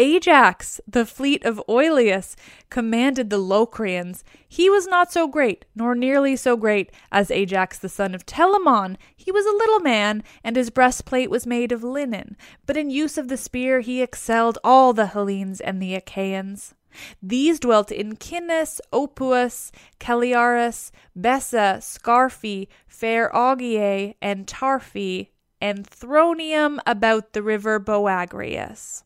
[0.01, 2.37] Ajax, the fleet of Oileus,
[2.71, 4.23] commanded the Locrians.
[4.49, 8.97] He was not so great, nor nearly so great, as Ajax the son of Telamon.
[9.17, 13.19] He was a little man, and his breastplate was made of linen, but in use
[13.19, 16.75] of the spear he excelled all the Hellenes and the Achaeans.
[17.21, 25.31] These dwelt in Cynus, Opus, Calliarus, Bessa, Scarphe, fair Augeae, and Tarphe,
[25.61, 29.03] and Thronium about the river Boagrius.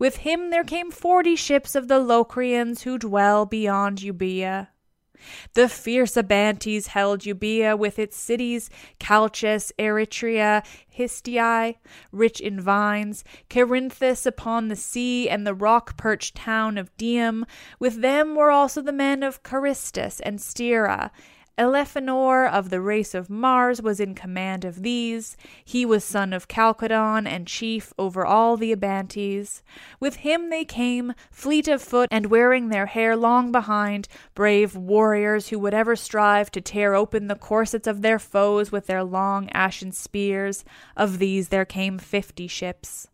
[0.00, 4.68] With him there came forty ships of the Locrians who dwell beyond Euboea.
[5.52, 11.76] The fierce Abantes held Euboea with its cities, Chalcis, Eretria, Histiae,
[12.10, 17.44] rich in vines, Cerinthus upon the sea, and the rock perched town of Dium.
[17.78, 21.10] With them were also the men of Carystus and Styra,
[21.60, 25.36] Elephenor of the race of Mars was in command of these.
[25.62, 29.60] He was son of Chalcodon and chief over all the Abantes.
[30.00, 35.48] With him they came, fleet of foot and wearing their hair long behind, brave warriors
[35.48, 39.50] who would ever strive to tear open the corsets of their foes with their long
[39.50, 40.64] ashen spears.
[40.96, 43.08] Of these there came fifty ships.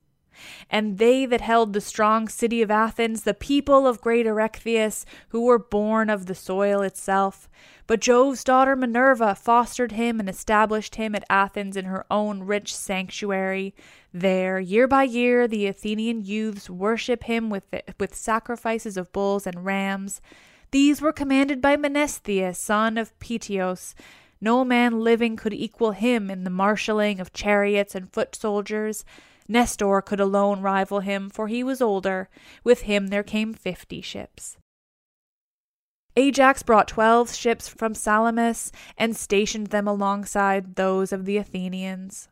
[0.70, 5.42] And they that held the strong city of Athens, the people of great Erechtheus, who
[5.42, 7.49] were born of the soil itself.
[7.87, 12.75] But Jove's daughter Minerva fostered him and established him at Athens in her own rich
[12.75, 13.75] sanctuary.
[14.12, 17.64] There, year by year, the Athenian youths worship him with,
[18.01, 20.20] with sacrifices of bulls and rams.
[20.72, 23.94] These were commanded by Menestheus, son of Peteos.
[24.40, 29.05] No man living could equal him in the marshalling of chariots and foot soldiers.
[29.48, 32.28] Nestor could alone rival him, for he was older.
[32.64, 34.56] With him there came fifty ships.
[36.16, 42.28] Ajax brought twelve ships from Salamis and stationed them alongside those of the Athenians.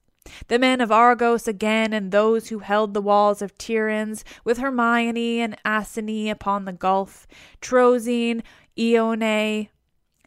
[0.49, 5.41] The men of Argos again, and those who held the walls of Tiryns, with Hermione
[5.41, 7.27] and Asine upon the gulf,
[7.61, 8.43] Troezene,
[8.79, 9.69] Ione,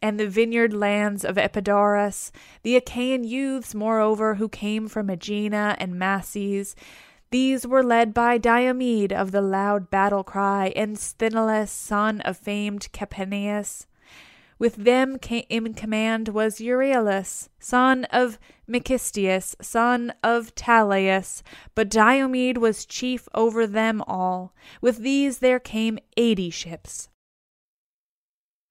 [0.00, 2.32] and the vineyard lands of Epidaurus,
[2.62, 6.76] the Achaean youths, moreover, who came from Aegina and Mases,
[7.30, 12.90] these were led by Diomede of the loud battle cry, and Sthenelus, son of famed
[12.92, 13.86] Capaneus.
[14.58, 21.42] With them in command was Euryalus, son of Mecisteus, son of Talaeus,
[21.74, 24.54] but Diomede was chief over them all.
[24.80, 27.08] With these there came eighty ships.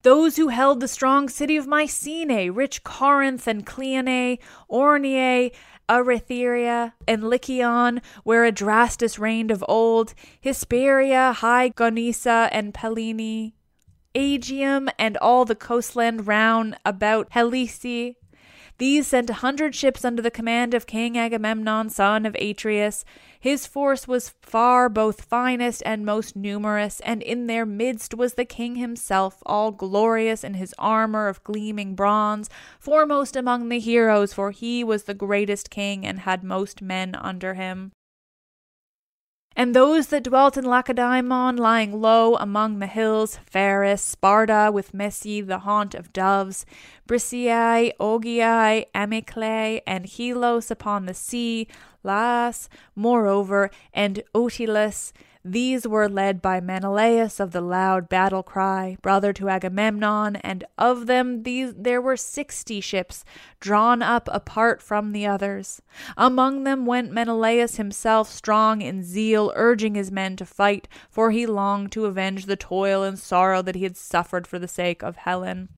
[0.08, 4.38] Those who held the strong city of Mycenae, rich Corinth and Cleone,
[4.70, 5.52] Orneae,
[5.86, 13.52] Erytheria, and Lycaon, where Adrastus reigned of old, Hesperia, high Gonessa, and Pellene,
[14.14, 18.16] Aegium, and all the coastland round about Helice.
[18.78, 23.04] These sent a hundred ships under the command of King Agamemnon, son of Atreus.
[23.40, 28.44] His force was far both finest and most numerous, and in their midst was the
[28.44, 34.52] king himself, all glorious in his armor of gleaming bronze, foremost among the heroes, for
[34.52, 37.90] he was the greatest king and had most men under him.
[39.58, 45.42] And those that dwelt in Lacedaemon, lying low among the hills, Pharis, Sparta, with Messe,
[45.44, 46.64] the haunt of doves,
[47.08, 51.66] Brissae, Augeae, Amyclae, and Helos upon the sea,
[52.04, 55.12] Las, moreover, and Otylis,
[55.44, 61.06] these were led by Menelaus of the loud battle cry, brother to Agamemnon, and of
[61.06, 63.24] them these there were sixty ships,
[63.60, 65.80] drawn up apart from the others.
[66.16, 71.46] Among them went Menelaus himself, strong in zeal, urging his men to fight, for he
[71.46, 75.16] longed to avenge the toil and sorrow that he had suffered for the sake of
[75.16, 75.68] Helen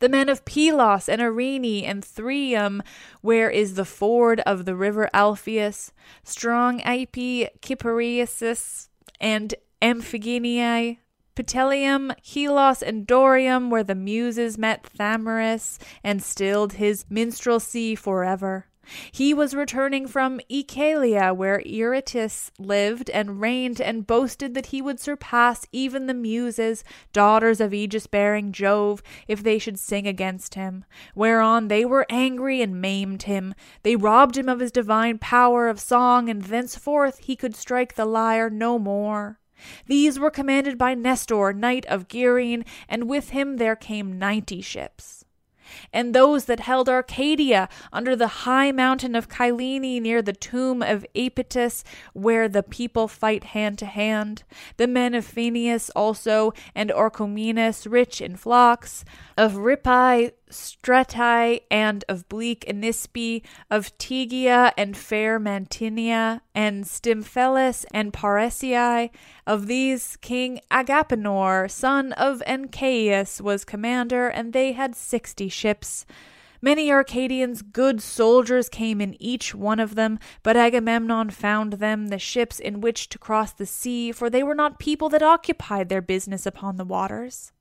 [0.00, 2.82] the men of Pylos and Arene and Thrium,
[3.20, 5.92] where is the ford of the river Alpheus,
[6.24, 8.88] strong Ipe, Cyparissus,
[9.20, 10.98] and Amphigeniae,
[11.36, 18.66] Pteleum, Helos, and Dorium, where the Muses met Thamyris and stilled his minstrelsy forever.
[19.12, 24.98] He was returning from Oechalia, where Eurytus lived and reigned, and boasted that he would
[24.98, 30.84] surpass even the Muses, daughters of aegis bearing Jove, if they should sing against him.
[31.14, 33.54] Whereon they were angry and maimed him.
[33.82, 38.04] They robbed him of his divine power of song, and thenceforth he could strike the
[38.04, 39.38] lyre no more.
[39.86, 45.19] These were commanded by Nestor, knight of Gerene, and with him there came ninety ships
[45.92, 51.06] and those that held Arcadia under the high mountain of Cyllene near the tomb of
[51.14, 51.82] Aepetus,
[52.12, 54.42] where the people fight hand to hand,
[54.76, 59.04] the men of Phaneus also, and Orchomenus, rich in flocks,
[59.36, 68.12] of Rippi, Stretae, and of bleak Anisbe, of Tegea and fair Mantinea, and Stymphelus and
[68.12, 69.10] Paresii.
[69.46, 76.04] Of these King Agapenor, son of Ancaeus, was commander, and they had sixty ships.
[76.62, 82.18] Many Arcadians, good soldiers, came in each one of them, but Agamemnon found them the
[82.18, 86.02] ships in which to cross the sea, for they were not people that occupied their
[86.02, 87.52] business upon the waters.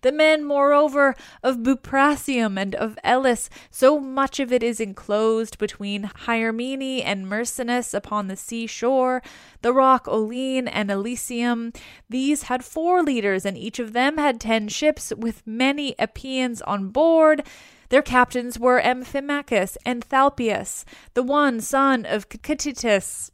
[0.00, 6.10] The men, moreover, of Buprasium and of Elis, so much of it is enclosed between
[6.24, 9.22] Hyrmene and Myrsinus upon the sea shore,
[9.62, 11.72] the rock Olene and Elysium.
[12.08, 16.88] These had four leaders, and each of them had ten ships, with many Epeans on
[16.88, 17.46] board.
[17.90, 23.30] Their captains were Amphimachus and Thalpius, the one son of Ctetus,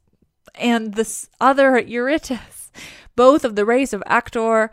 [0.55, 2.70] and the other Eurytus,
[3.16, 4.70] both of the race of Actor.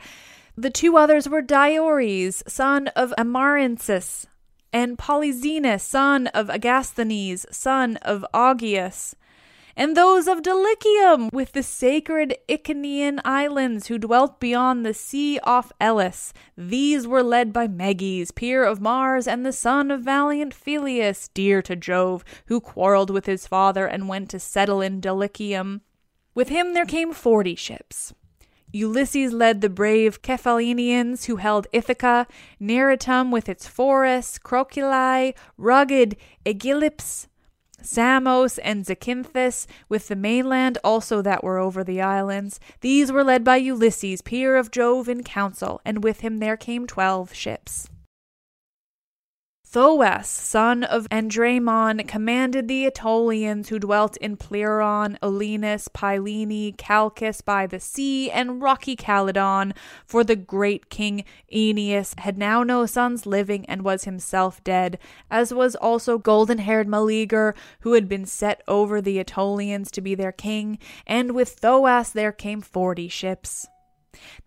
[0.57, 4.25] The two others were Diores, son of Amarynceus,
[4.73, 9.15] and Polyxenus, son of Agasthenes, son of Augeas,
[9.77, 15.71] and those of Dulichium, with the sacred Iconian islands who dwelt beyond the sea off
[15.79, 16.33] Elis.
[16.57, 21.61] These were led by Meges, peer of Mars, and the son of valiant Phyleus, dear
[21.61, 25.81] to Jove, who quarrelled with his father and went to settle in Dulichium.
[26.35, 28.13] With him there came forty ships.
[28.73, 32.27] Ulysses led the brave Cephallenians who held Ithaca,
[32.59, 36.15] Neritum with its forests, Croculi, rugged
[36.45, 37.27] Aegyptus,
[37.83, 42.59] Samos and Zacynthus, with the mainland also that were over the islands.
[42.81, 46.85] These were led by Ulysses, peer of Jove in council, and with him there came
[46.85, 47.89] twelve ships.
[49.73, 57.67] Thoas, son of Andraemon, commanded the Aetolians who dwelt in Pleuron, Olenus, Pylene, Chalcis by
[57.67, 59.73] the sea, and rocky Calydon,
[60.05, 64.99] for the great king Aeneas had now no sons living and was himself dead,
[65.29, 70.15] as was also golden haired Meleager, who had been set over the Aetolians to be
[70.15, 73.69] their king, and with Thoas there came forty ships.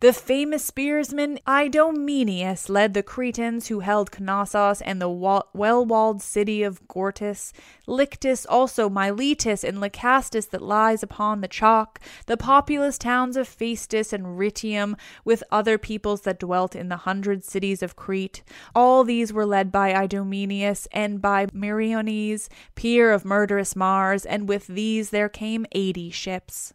[0.01, 6.62] The famous spearsman Idomeneus led the Cretans who held Knossos and the well walled city
[6.62, 7.53] of Gortys,
[7.87, 14.12] Lyctus also Miletus and Lycastus that lies upon the chalk, the populous towns of Phaestus
[14.12, 18.43] and Rhytium, with other peoples that dwelt in the hundred cities of Crete.
[18.75, 24.67] All these were led by Idomeneus and by Meriones, peer of murderous Mars, and with
[24.67, 26.75] these there came eighty ships.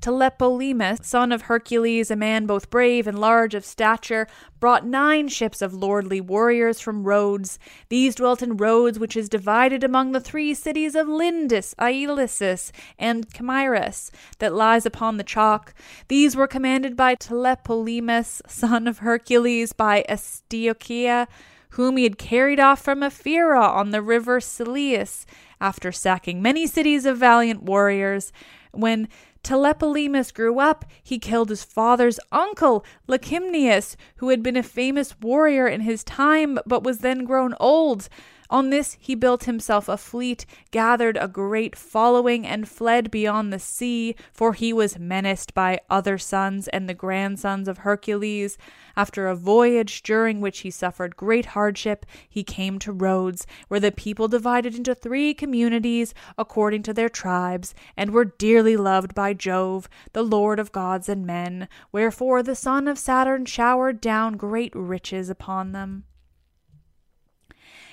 [0.00, 4.26] Tlepolemus, son of Hercules, a man both brave and large of stature,
[4.58, 7.58] brought nine ships of lordly warriors from Rhodes.
[7.88, 13.32] These dwelt in Rhodes, which is divided among the three cities of Lindus, Ilissus, and
[13.32, 15.74] Camyrus, that lies upon the chalk.
[16.08, 21.26] These were commanded by Tlepolemus, son of Hercules, by Astyochea,
[21.70, 25.24] whom he had carried off from Ephyra on the river Selleis,
[25.60, 28.32] after sacking many cities of valiant warriors.
[28.72, 29.08] When
[29.42, 35.66] Tlepolemus grew up, he killed his father's uncle, Licymnius, who had been a famous warrior
[35.66, 38.08] in his time but was then grown old.
[38.50, 43.60] On this he built himself a fleet, gathered a great following, and fled beyond the
[43.60, 48.58] sea, for he was menaced by other sons and the grandsons of Hercules.
[48.96, 53.92] After a voyage during which he suffered great hardship, he came to Rhodes, where the
[53.92, 59.88] people divided into three communities according to their tribes, and were dearly loved by Jove,
[60.12, 65.30] the Lord of gods and men, wherefore the son of Saturn showered down great riches
[65.30, 66.02] upon them.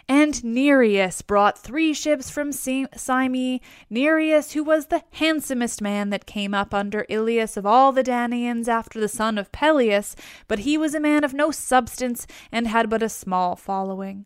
[0.10, 3.60] And Nereus brought three ships from Cyme.
[3.90, 8.70] Nereus, who was the handsomest man that came up under Ilius of all the Danaans
[8.70, 10.16] after the son of Peleus,
[10.48, 14.26] but he was a man of no substance and had but a small following.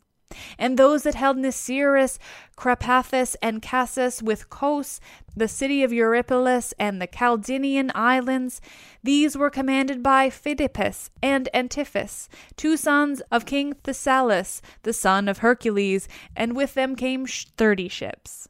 [0.58, 2.18] And those that held Nisyrus,
[2.56, 5.00] Crapathus, and Cassus with Cos,
[5.36, 8.62] the city of Eurypylus, and the Chaldean islands,
[9.04, 15.40] these were commanded by Phidippus and Antiphus, two sons of King Thessalus, the son of
[15.40, 18.48] Hercules, and with them came thirty ships.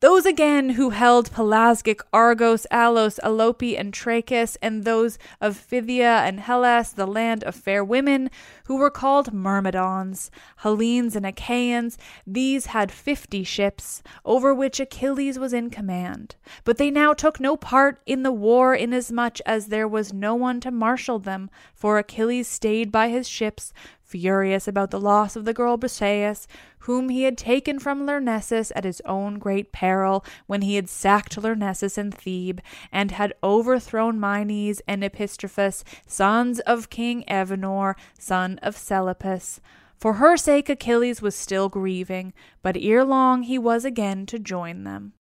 [0.00, 6.40] Those again who held Pelasgic, Argos, Alos, Alope, and Trachis, and those of Phthia and
[6.40, 8.30] Hellas, the land of fair women,
[8.66, 15.52] who were called Myrmidons, Hellenes, and Achaeans, these had fifty ships, over which Achilles was
[15.52, 16.36] in command.
[16.64, 20.60] But they now took no part in the war, inasmuch as there was no one
[20.60, 23.72] to marshal them, for Achilles stayed by his ships,
[24.04, 26.46] furious about the loss of the girl Briseis,
[26.80, 31.36] whom he had taken from Lyrnessus at his own great peril when he had sacked
[31.36, 32.60] Lyrnessus and Thebe,
[32.92, 39.60] and had overthrown Mynes and Epistrophus, sons of King Evenor, son of Seleucus.
[39.96, 42.32] For her sake Achilles was still grieving,
[42.62, 45.14] but ere long he was again to join them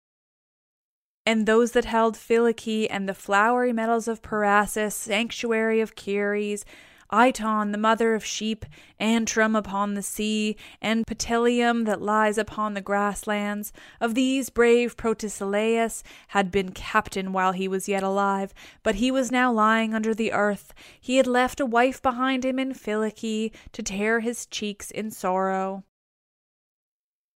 [1.25, 6.65] and those that held Phylake and the flowery meadows of Parrhasus, sanctuary of Ceres,
[7.13, 8.65] Iton, the mother of sheep,
[8.99, 13.71] Antrim upon the sea, and Petelium that lies upon the grasslands.
[14.01, 18.51] Of these brave Protesilaus had been captain while he was yet alive,
[18.81, 20.73] but he was now lying under the earth.
[20.99, 25.83] He had left a wife behind him in Phylake to tear his cheeks in sorrow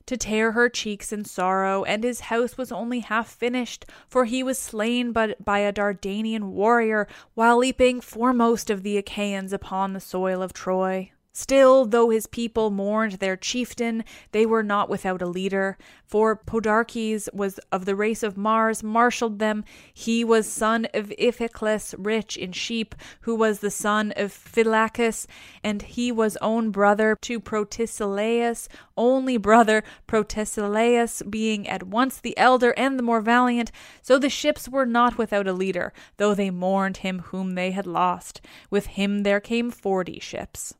[0.07, 4.41] to tear her cheeks in sorrow, and his house was only half finished, for he
[4.41, 9.99] was slain but by a Dardanian warrior while leaping foremost of the Achaeans upon the
[9.99, 11.11] soil of Troy.
[11.39, 17.29] Still, though his people mourned their chieftain, they were not without a leader, for Podarches
[17.31, 19.63] was of the race of Mars, marshalled them.
[19.93, 25.27] He was son of Iphiclus, rich in sheep, who was the son of Phylacus,
[25.63, 28.67] and he was own brother to Protesilaus,
[28.97, 33.71] only brother, Protesilaus being at once the elder and the more valiant.
[34.01, 37.85] So the ships were not without a leader, though they mourned him whom they had
[37.85, 38.41] lost.
[38.71, 40.73] With him there came forty ships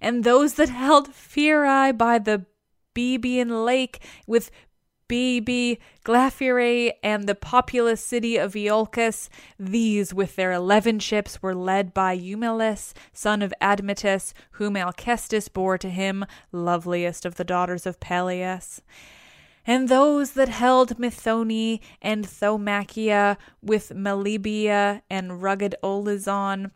[0.00, 2.46] and those that held Pherai by the
[2.94, 4.50] Bebian lake with
[5.06, 9.28] Bebe, Glaphyrae, and the populous city of Iolcus.
[9.58, 15.76] These, with their eleven ships, were led by Eumelus, son of Admetus, whom Alcestis bore
[15.76, 18.80] to him, loveliest of the daughters of Peleus.
[19.66, 26.70] And those that held Methone and Thaumacia, with Melibea and rugged Olizon,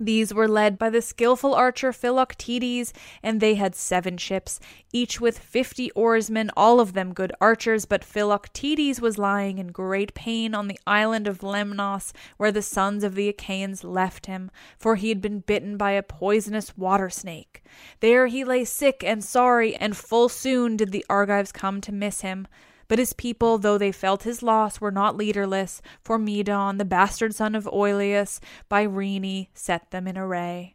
[0.00, 4.58] these were led by the skilful archer Philoctetes, and they had seven ships,
[4.94, 7.84] each with fifty oarsmen, all of them good archers.
[7.84, 13.04] But Philoctetes was lying in great pain on the island of Lemnos, where the sons
[13.04, 17.62] of the Achaeans left him, for he had been bitten by a poisonous water snake.
[18.00, 22.22] There he lay sick and sorry, and full soon did the Argives come to miss
[22.22, 22.46] him.
[22.90, 27.32] But his people, though they felt his loss, were not leaderless, for Medon, the bastard
[27.36, 30.74] son of Oileus, by Rhene, set them in array.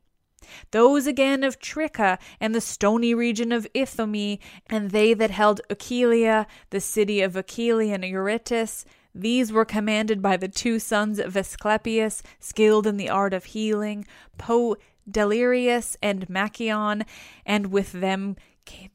[0.71, 4.39] Those again of Tricca and the stony region of Ithome,
[4.69, 10.37] and they that held Achelia, the city of Achille and Eurytus, these were commanded by
[10.37, 14.05] the two sons of Asclepius, skilled in the art of healing,
[14.37, 17.05] Po Delirius and Machaon,
[17.45, 18.37] and with them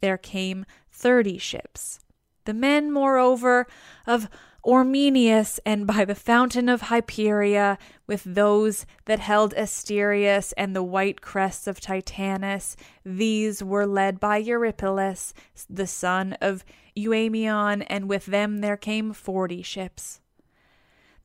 [0.01, 2.01] there came thirty ships.
[2.45, 3.66] The men, moreover,
[4.07, 4.28] of
[4.64, 11.20] Ormenius, and by the fountain of Hyperia, with those that held Asterius and the white
[11.20, 15.32] crests of Titanus, these were led by Eurypylus,
[15.68, 16.64] the son of
[16.97, 20.20] Euaemon, and with them there came forty ships.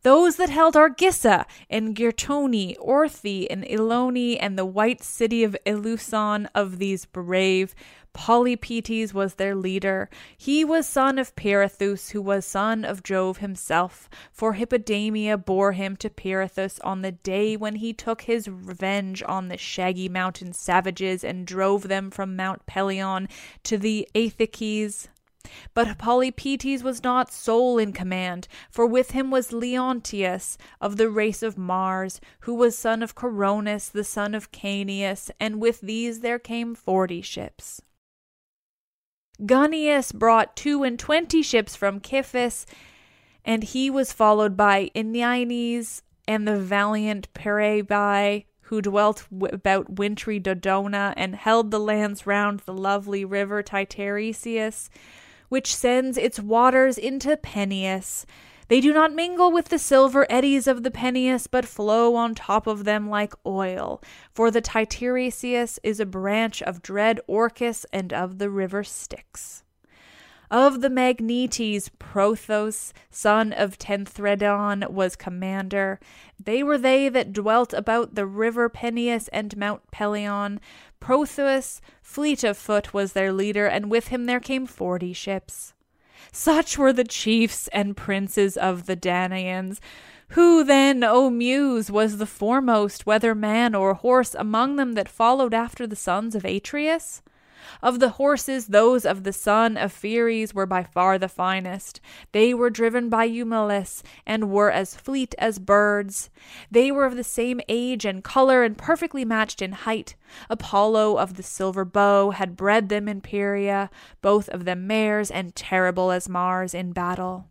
[0.06, 6.48] Those that held Argissa and Girtoni, Orthe and Ilone, and the white city of Eluson
[6.54, 7.74] of these brave
[8.14, 10.12] Polypoetes was their leader.
[10.38, 15.96] He was son of Pirithous, who was son of Jove himself, for Hippodamia bore him
[15.96, 21.24] to Pirithous on the day when he took his revenge on the shaggy mountain savages
[21.24, 23.28] and drove them from Mount Pelion
[23.64, 25.08] to the Aethices.
[25.74, 31.44] But Polypoetes was not sole in command, for with him was Leonteus of the race
[31.44, 36.40] of Mars, who was son of Coronis, the son of Caeneus, and with these there
[36.40, 37.82] came forty ships.
[39.42, 42.66] Gunnius brought two and twenty ships from Cyphis,
[43.44, 50.40] and he was followed by Enniines and the valiant Perebai, who dwelt w- about wintry
[50.40, 54.90] Dodona and held the lands round the lovely river Titaresius,
[55.50, 58.26] which sends its waters into Peneus.
[58.68, 62.66] They do not mingle with the silver eddies of the Peneus, but flow on top
[62.66, 64.02] of them like oil.
[64.34, 69.64] For the Titaresius is a branch of dread Orcus and of the river Styx.
[70.52, 76.00] Of the Magnetes, Prothous, son of Tenthredon, was commander.
[76.44, 80.60] They were they that dwelt about the river Peneus and Mount Pelion.
[81.06, 85.76] Prothous, fleet of foot, was their leader, and with him there came forty ships.
[86.32, 89.80] Such were the chiefs and princes of the Danaans.
[90.30, 95.54] Who then, O Muse, was the foremost, whether man or horse, among them that followed
[95.54, 97.22] after the sons of Atreus?
[97.82, 102.00] Of the horses, those of the son of Pheres were by far the finest.
[102.32, 106.30] They were driven by Eumelus, and were as fleet as birds.
[106.70, 110.16] They were of the same age and color, and perfectly matched in height.
[110.50, 113.90] Apollo of the silver bow had bred them in Pieria,
[114.22, 117.48] both of them mares, and terrible as Mars in battle.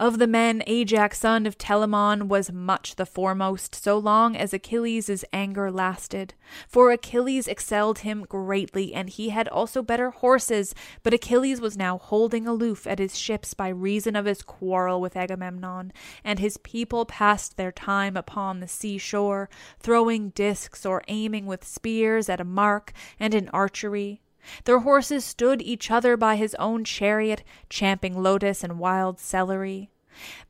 [0.00, 5.26] Of the men, Ajax, son of Telamon, was much the foremost, so long as Achilles'
[5.30, 6.32] anger lasted.
[6.66, 11.98] For Achilles excelled him greatly, and he had also better horses, but Achilles was now
[11.98, 15.92] holding aloof at his ships by reason of his quarrel with Agamemnon,
[16.24, 21.62] and his people passed their time upon the sea shore, throwing discs or aiming with
[21.62, 24.22] spears at a mark, and in archery.
[24.64, 29.89] Their horses stood each other by his own chariot, champing lotus and wild celery.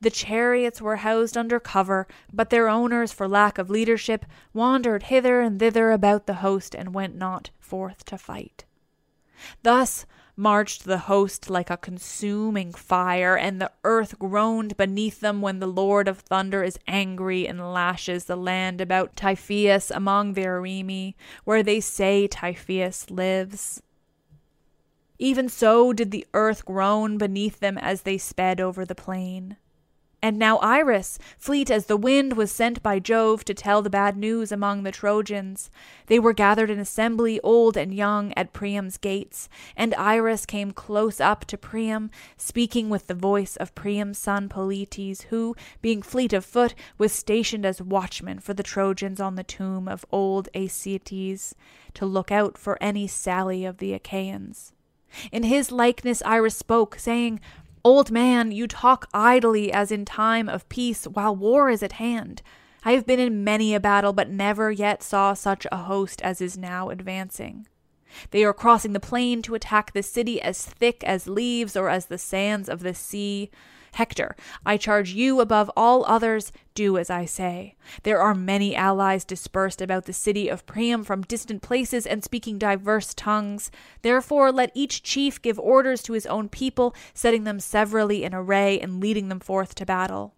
[0.00, 5.40] The chariots were housed under cover, but their owners, for lack of leadership, wandered hither
[5.40, 8.64] and thither about the host and went not forth to fight.
[9.62, 10.06] Thus
[10.36, 15.66] marched the host like a consuming fire, and the earth groaned beneath them when the
[15.66, 21.62] Lord of Thunder is angry and lashes the land about Typhoeus among the Arimi, where
[21.62, 23.82] they say Typhoeus lives.
[25.22, 29.58] Even so did the earth groan beneath them as they sped over the plain.
[30.22, 34.16] And now Iris, fleet as the wind, was sent by Jove to tell the bad
[34.16, 35.70] news among the Trojans.
[36.06, 41.20] They were gathered in assembly, old and young, at Priam's gates, and Iris came close
[41.20, 46.46] up to Priam, speaking with the voice of Priam's son Polites, who, being fleet of
[46.46, 51.54] foot, was stationed as watchman for the Trojans on the tomb of old Aeetes,
[51.92, 54.72] to look out for any sally of the Achaeans.
[55.32, 57.40] In his likeness Iris spoke, saying,
[57.82, 62.42] Old man, you talk idly as in time of peace, while war is at hand.
[62.84, 66.40] I have been in many a battle, but never yet saw such a host as
[66.40, 67.66] is now advancing.
[68.30, 72.06] They are crossing the plain to attack the city as thick as leaves or as
[72.06, 73.50] the sands of the sea.
[73.93, 77.74] Hector, I charge you above all others, do as I say.
[78.03, 82.59] There are many allies dispersed about the city of Priam from distant places and speaking
[82.59, 83.70] diverse tongues.
[84.03, 88.80] Therefore, let each chief give orders to his own people, setting them severally in array
[88.80, 90.34] and leading them forth to battle.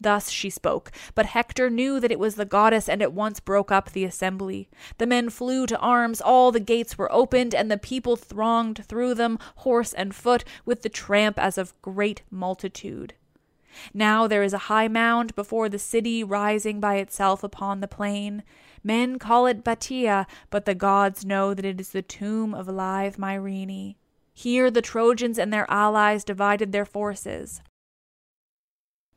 [0.00, 3.70] Thus she spoke, but Hector knew that it was the goddess and at once broke
[3.70, 4.70] up the assembly.
[4.96, 9.14] The men flew to arms, all the gates were opened, and the people thronged through
[9.14, 13.12] them, horse and foot, with the tramp as of great multitude.
[13.92, 18.42] Now there is a high mound before the city rising by itself upon the plain.
[18.82, 23.16] Men call it Batia, but the gods know that it is the tomb of live
[23.16, 23.96] Myrine.
[24.32, 27.60] Here the Trojans and their allies divided their forces.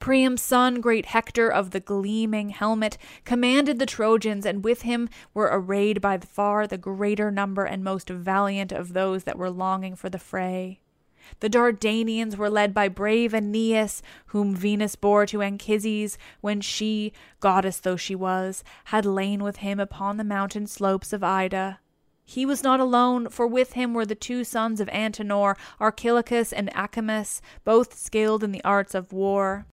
[0.04, 5.50] Priam's son, great Hector of the gleaming helmet, commanded the Trojans, and with him were
[5.50, 10.10] arrayed by far the greater number and most valiant of those that were longing for
[10.10, 10.82] the fray.
[11.40, 17.80] The Dardanians were led by brave Aeneas, whom Venus bore to Anchises when she, goddess
[17.80, 21.80] though she was, had lain with him upon the mountain slopes of Ida.
[22.26, 26.70] He was not alone, for with him were the two sons of Antenor, Archilochus and
[26.76, 29.66] Acamas, both skilled in the arts of war.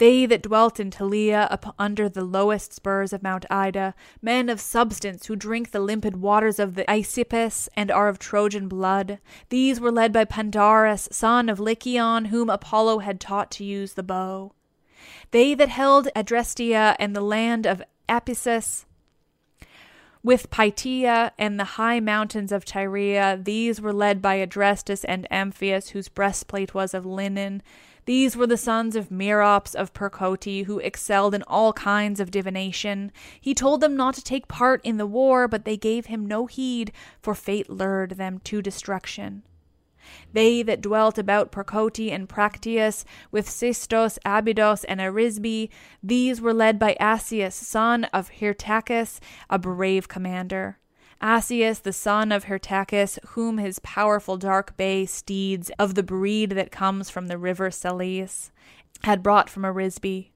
[0.00, 4.58] They that dwelt in Telea up under the lowest spurs of Mount Ida, men of
[4.58, 9.18] substance who drink the limpid waters of the Aesepus and are of Trojan blood,
[9.50, 14.02] these were led by Pandarus, son of Lycaon, whom Apollo had taught to use the
[14.02, 14.54] bow.
[15.32, 18.86] They that held Adrestia and the land of Apysus,
[20.22, 25.90] with Pytia and the high mountains of Tyrea, these were led by Adrestus and Amphius,
[25.90, 27.62] whose breastplate was of linen,
[28.10, 33.12] these were the sons of Merops of Percote, who excelled in all kinds of divination.
[33.40, 36.46] He told them not to take part in the war, but they gave him no
[36.46, 36.90] heed,
[37.22, 39.44] for fate lured them to destruction.
[40.32, 45.70] They that dwelt about Percote and Practius, with Sistos, Abydos, and Arisbe,
[46.02, 50.80] these were led by Asius, son of Hyrtacus, a brave commander.
[51.22, 56.72] Asius, the son of Hyrtacus, whom his powerful dark bay steeds, of the breed that
[56.72, 58.50] comes from the river Selleis,
[59.04, 60.30] had brought from Arisbe.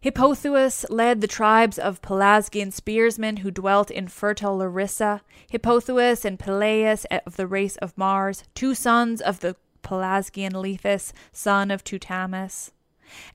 [0.00, 5.22] Hippothous led the tribes of Pelasgian spearsmen who dwelt in fertile Larissa.
[5.50, 11.70] Hippothous and Peleus of the race of Mars, two sons of the Pelasgian Lethus, son
[11.70, 12.70] of Teutamus.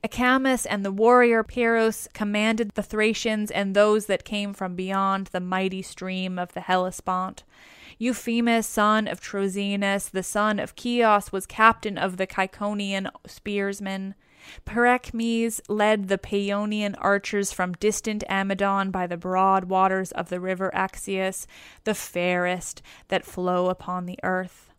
[0.04, 5.40] Acamas and the warrior Pyrrhus commanded the Thracians and those that came from beyond the
[5.40, 7.44] mighty stream of the Hellespont.
[7.98, 14.14] Euphemus, son of Trozenus, the son of Chios, was captain of the Caiconian spearsmen.
[14.66, 20.72] Perechmes led the Paeonian archers from distant Amydon by the broad waters of the river
[20.74, 21.46] Axius,
[21.84, 24.71] the fairest that flow upon the earth.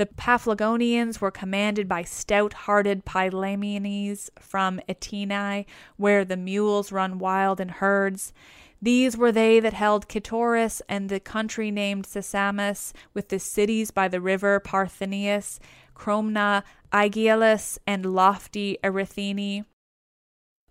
[0.00, 5.66] The Paphlagonians were commanded by stout hearted Pylaemenes from Aetenae,
[5.98, 8.32] where the mules run wild in herds.
[8.80, 14.08] These were they that held Cytorus and the country named Sesamus, with the cities by
[14.08, 15.60] the river Parthenius,
[15.94, 19.66] Cromna, Aegialus, and lofty Erythene.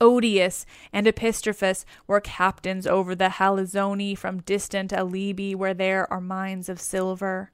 [0.02, 6.68] Odius and Epistrophus were captains over the Halizoni from distant Alybe, where there are mines
[6.68, 7.52] of silver.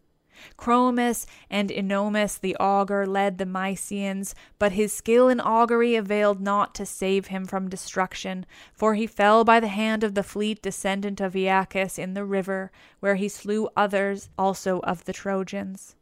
[0.57, 6.75] Chromis and Ennomus the augur led the Mysians, but his skill in augury availed not
[6.75, 11.21] to save him from destruction, for he fell by the hand of the fleet descendant
[11.21, 15.95] of Aeacus in the river, where he slew others also of the Trojans.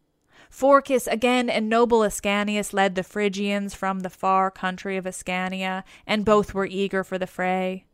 [0.50, 6.24] Phorcys again and noble Ascanius led the Phrygians from the far country of Ascania, and
[6.24, 7.86] both were eager for the fray.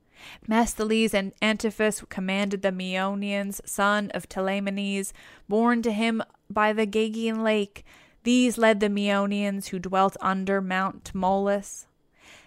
[0.48, 5.14] Mestheles and Antiphus commanded the Meonians, son of Telamonies,
[5.48, 7.86] born to him by the Gagaean lake.
[8.24, 11.86] These led the Meonians who dwelt under Mount Tmolus.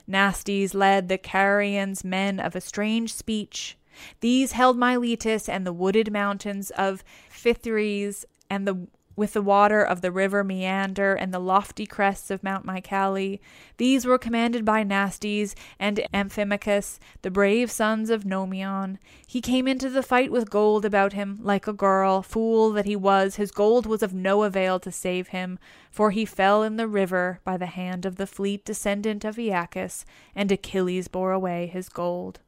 [0.06, 3.76] Nastes led the Carians, men of a strange speech.
[4.20, 8.86] These held Miletus and the wooded mountains of Phthires and the
[9.16, 13.40] with the water of the river Meander and the lofty crests of Mount Mycale.
[13.76, 18.98] These were commanded by Nastes and Amphimachus, the brave sons of Nomion.
[19.26, 22.22] He came into the fight with gold about him, like a girl.
[22.22, 25.58] Fool that he was, his gold was of no avail to save him,
[25.90, 30.04] for he fell in the river by the hand of the fleet descendant of Aeacus,
[30.34, 32.40] and Achilles bore away his gold.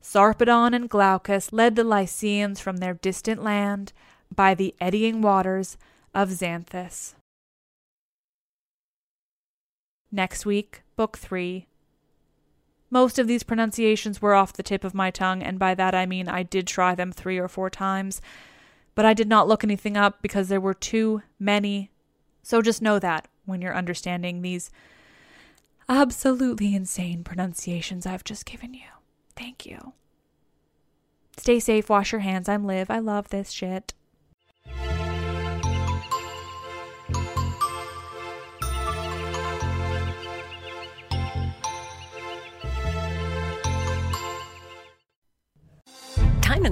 [0.00, 3.92] Sarpedon and Glaucus led the Lycians from their distant land,
[4.36, 5.76] by the eddying waters
[6.14, 7.14] of Xanthus.
[10.12, 11.66] Next week, Book 3.
[12.90, 16.06] Most of these pronunciations were off the tip of my tongue, and by that I
[16.06, 18.20] mean I did try them three or four times,
[18.94, 21.90] but I did not look anything up because there were too many.
[22.42, 24.70] So just know that when you're understanding these
[25.88, 28.86] absolutely insane pronunciations I've just given you.
[29.34, 29.92] Thank you.
[31.36, 32.48] Stay safe, wash your hands.
[32.48, 32.90] I'm Liv.
[32.90, 33.92] I love this shit.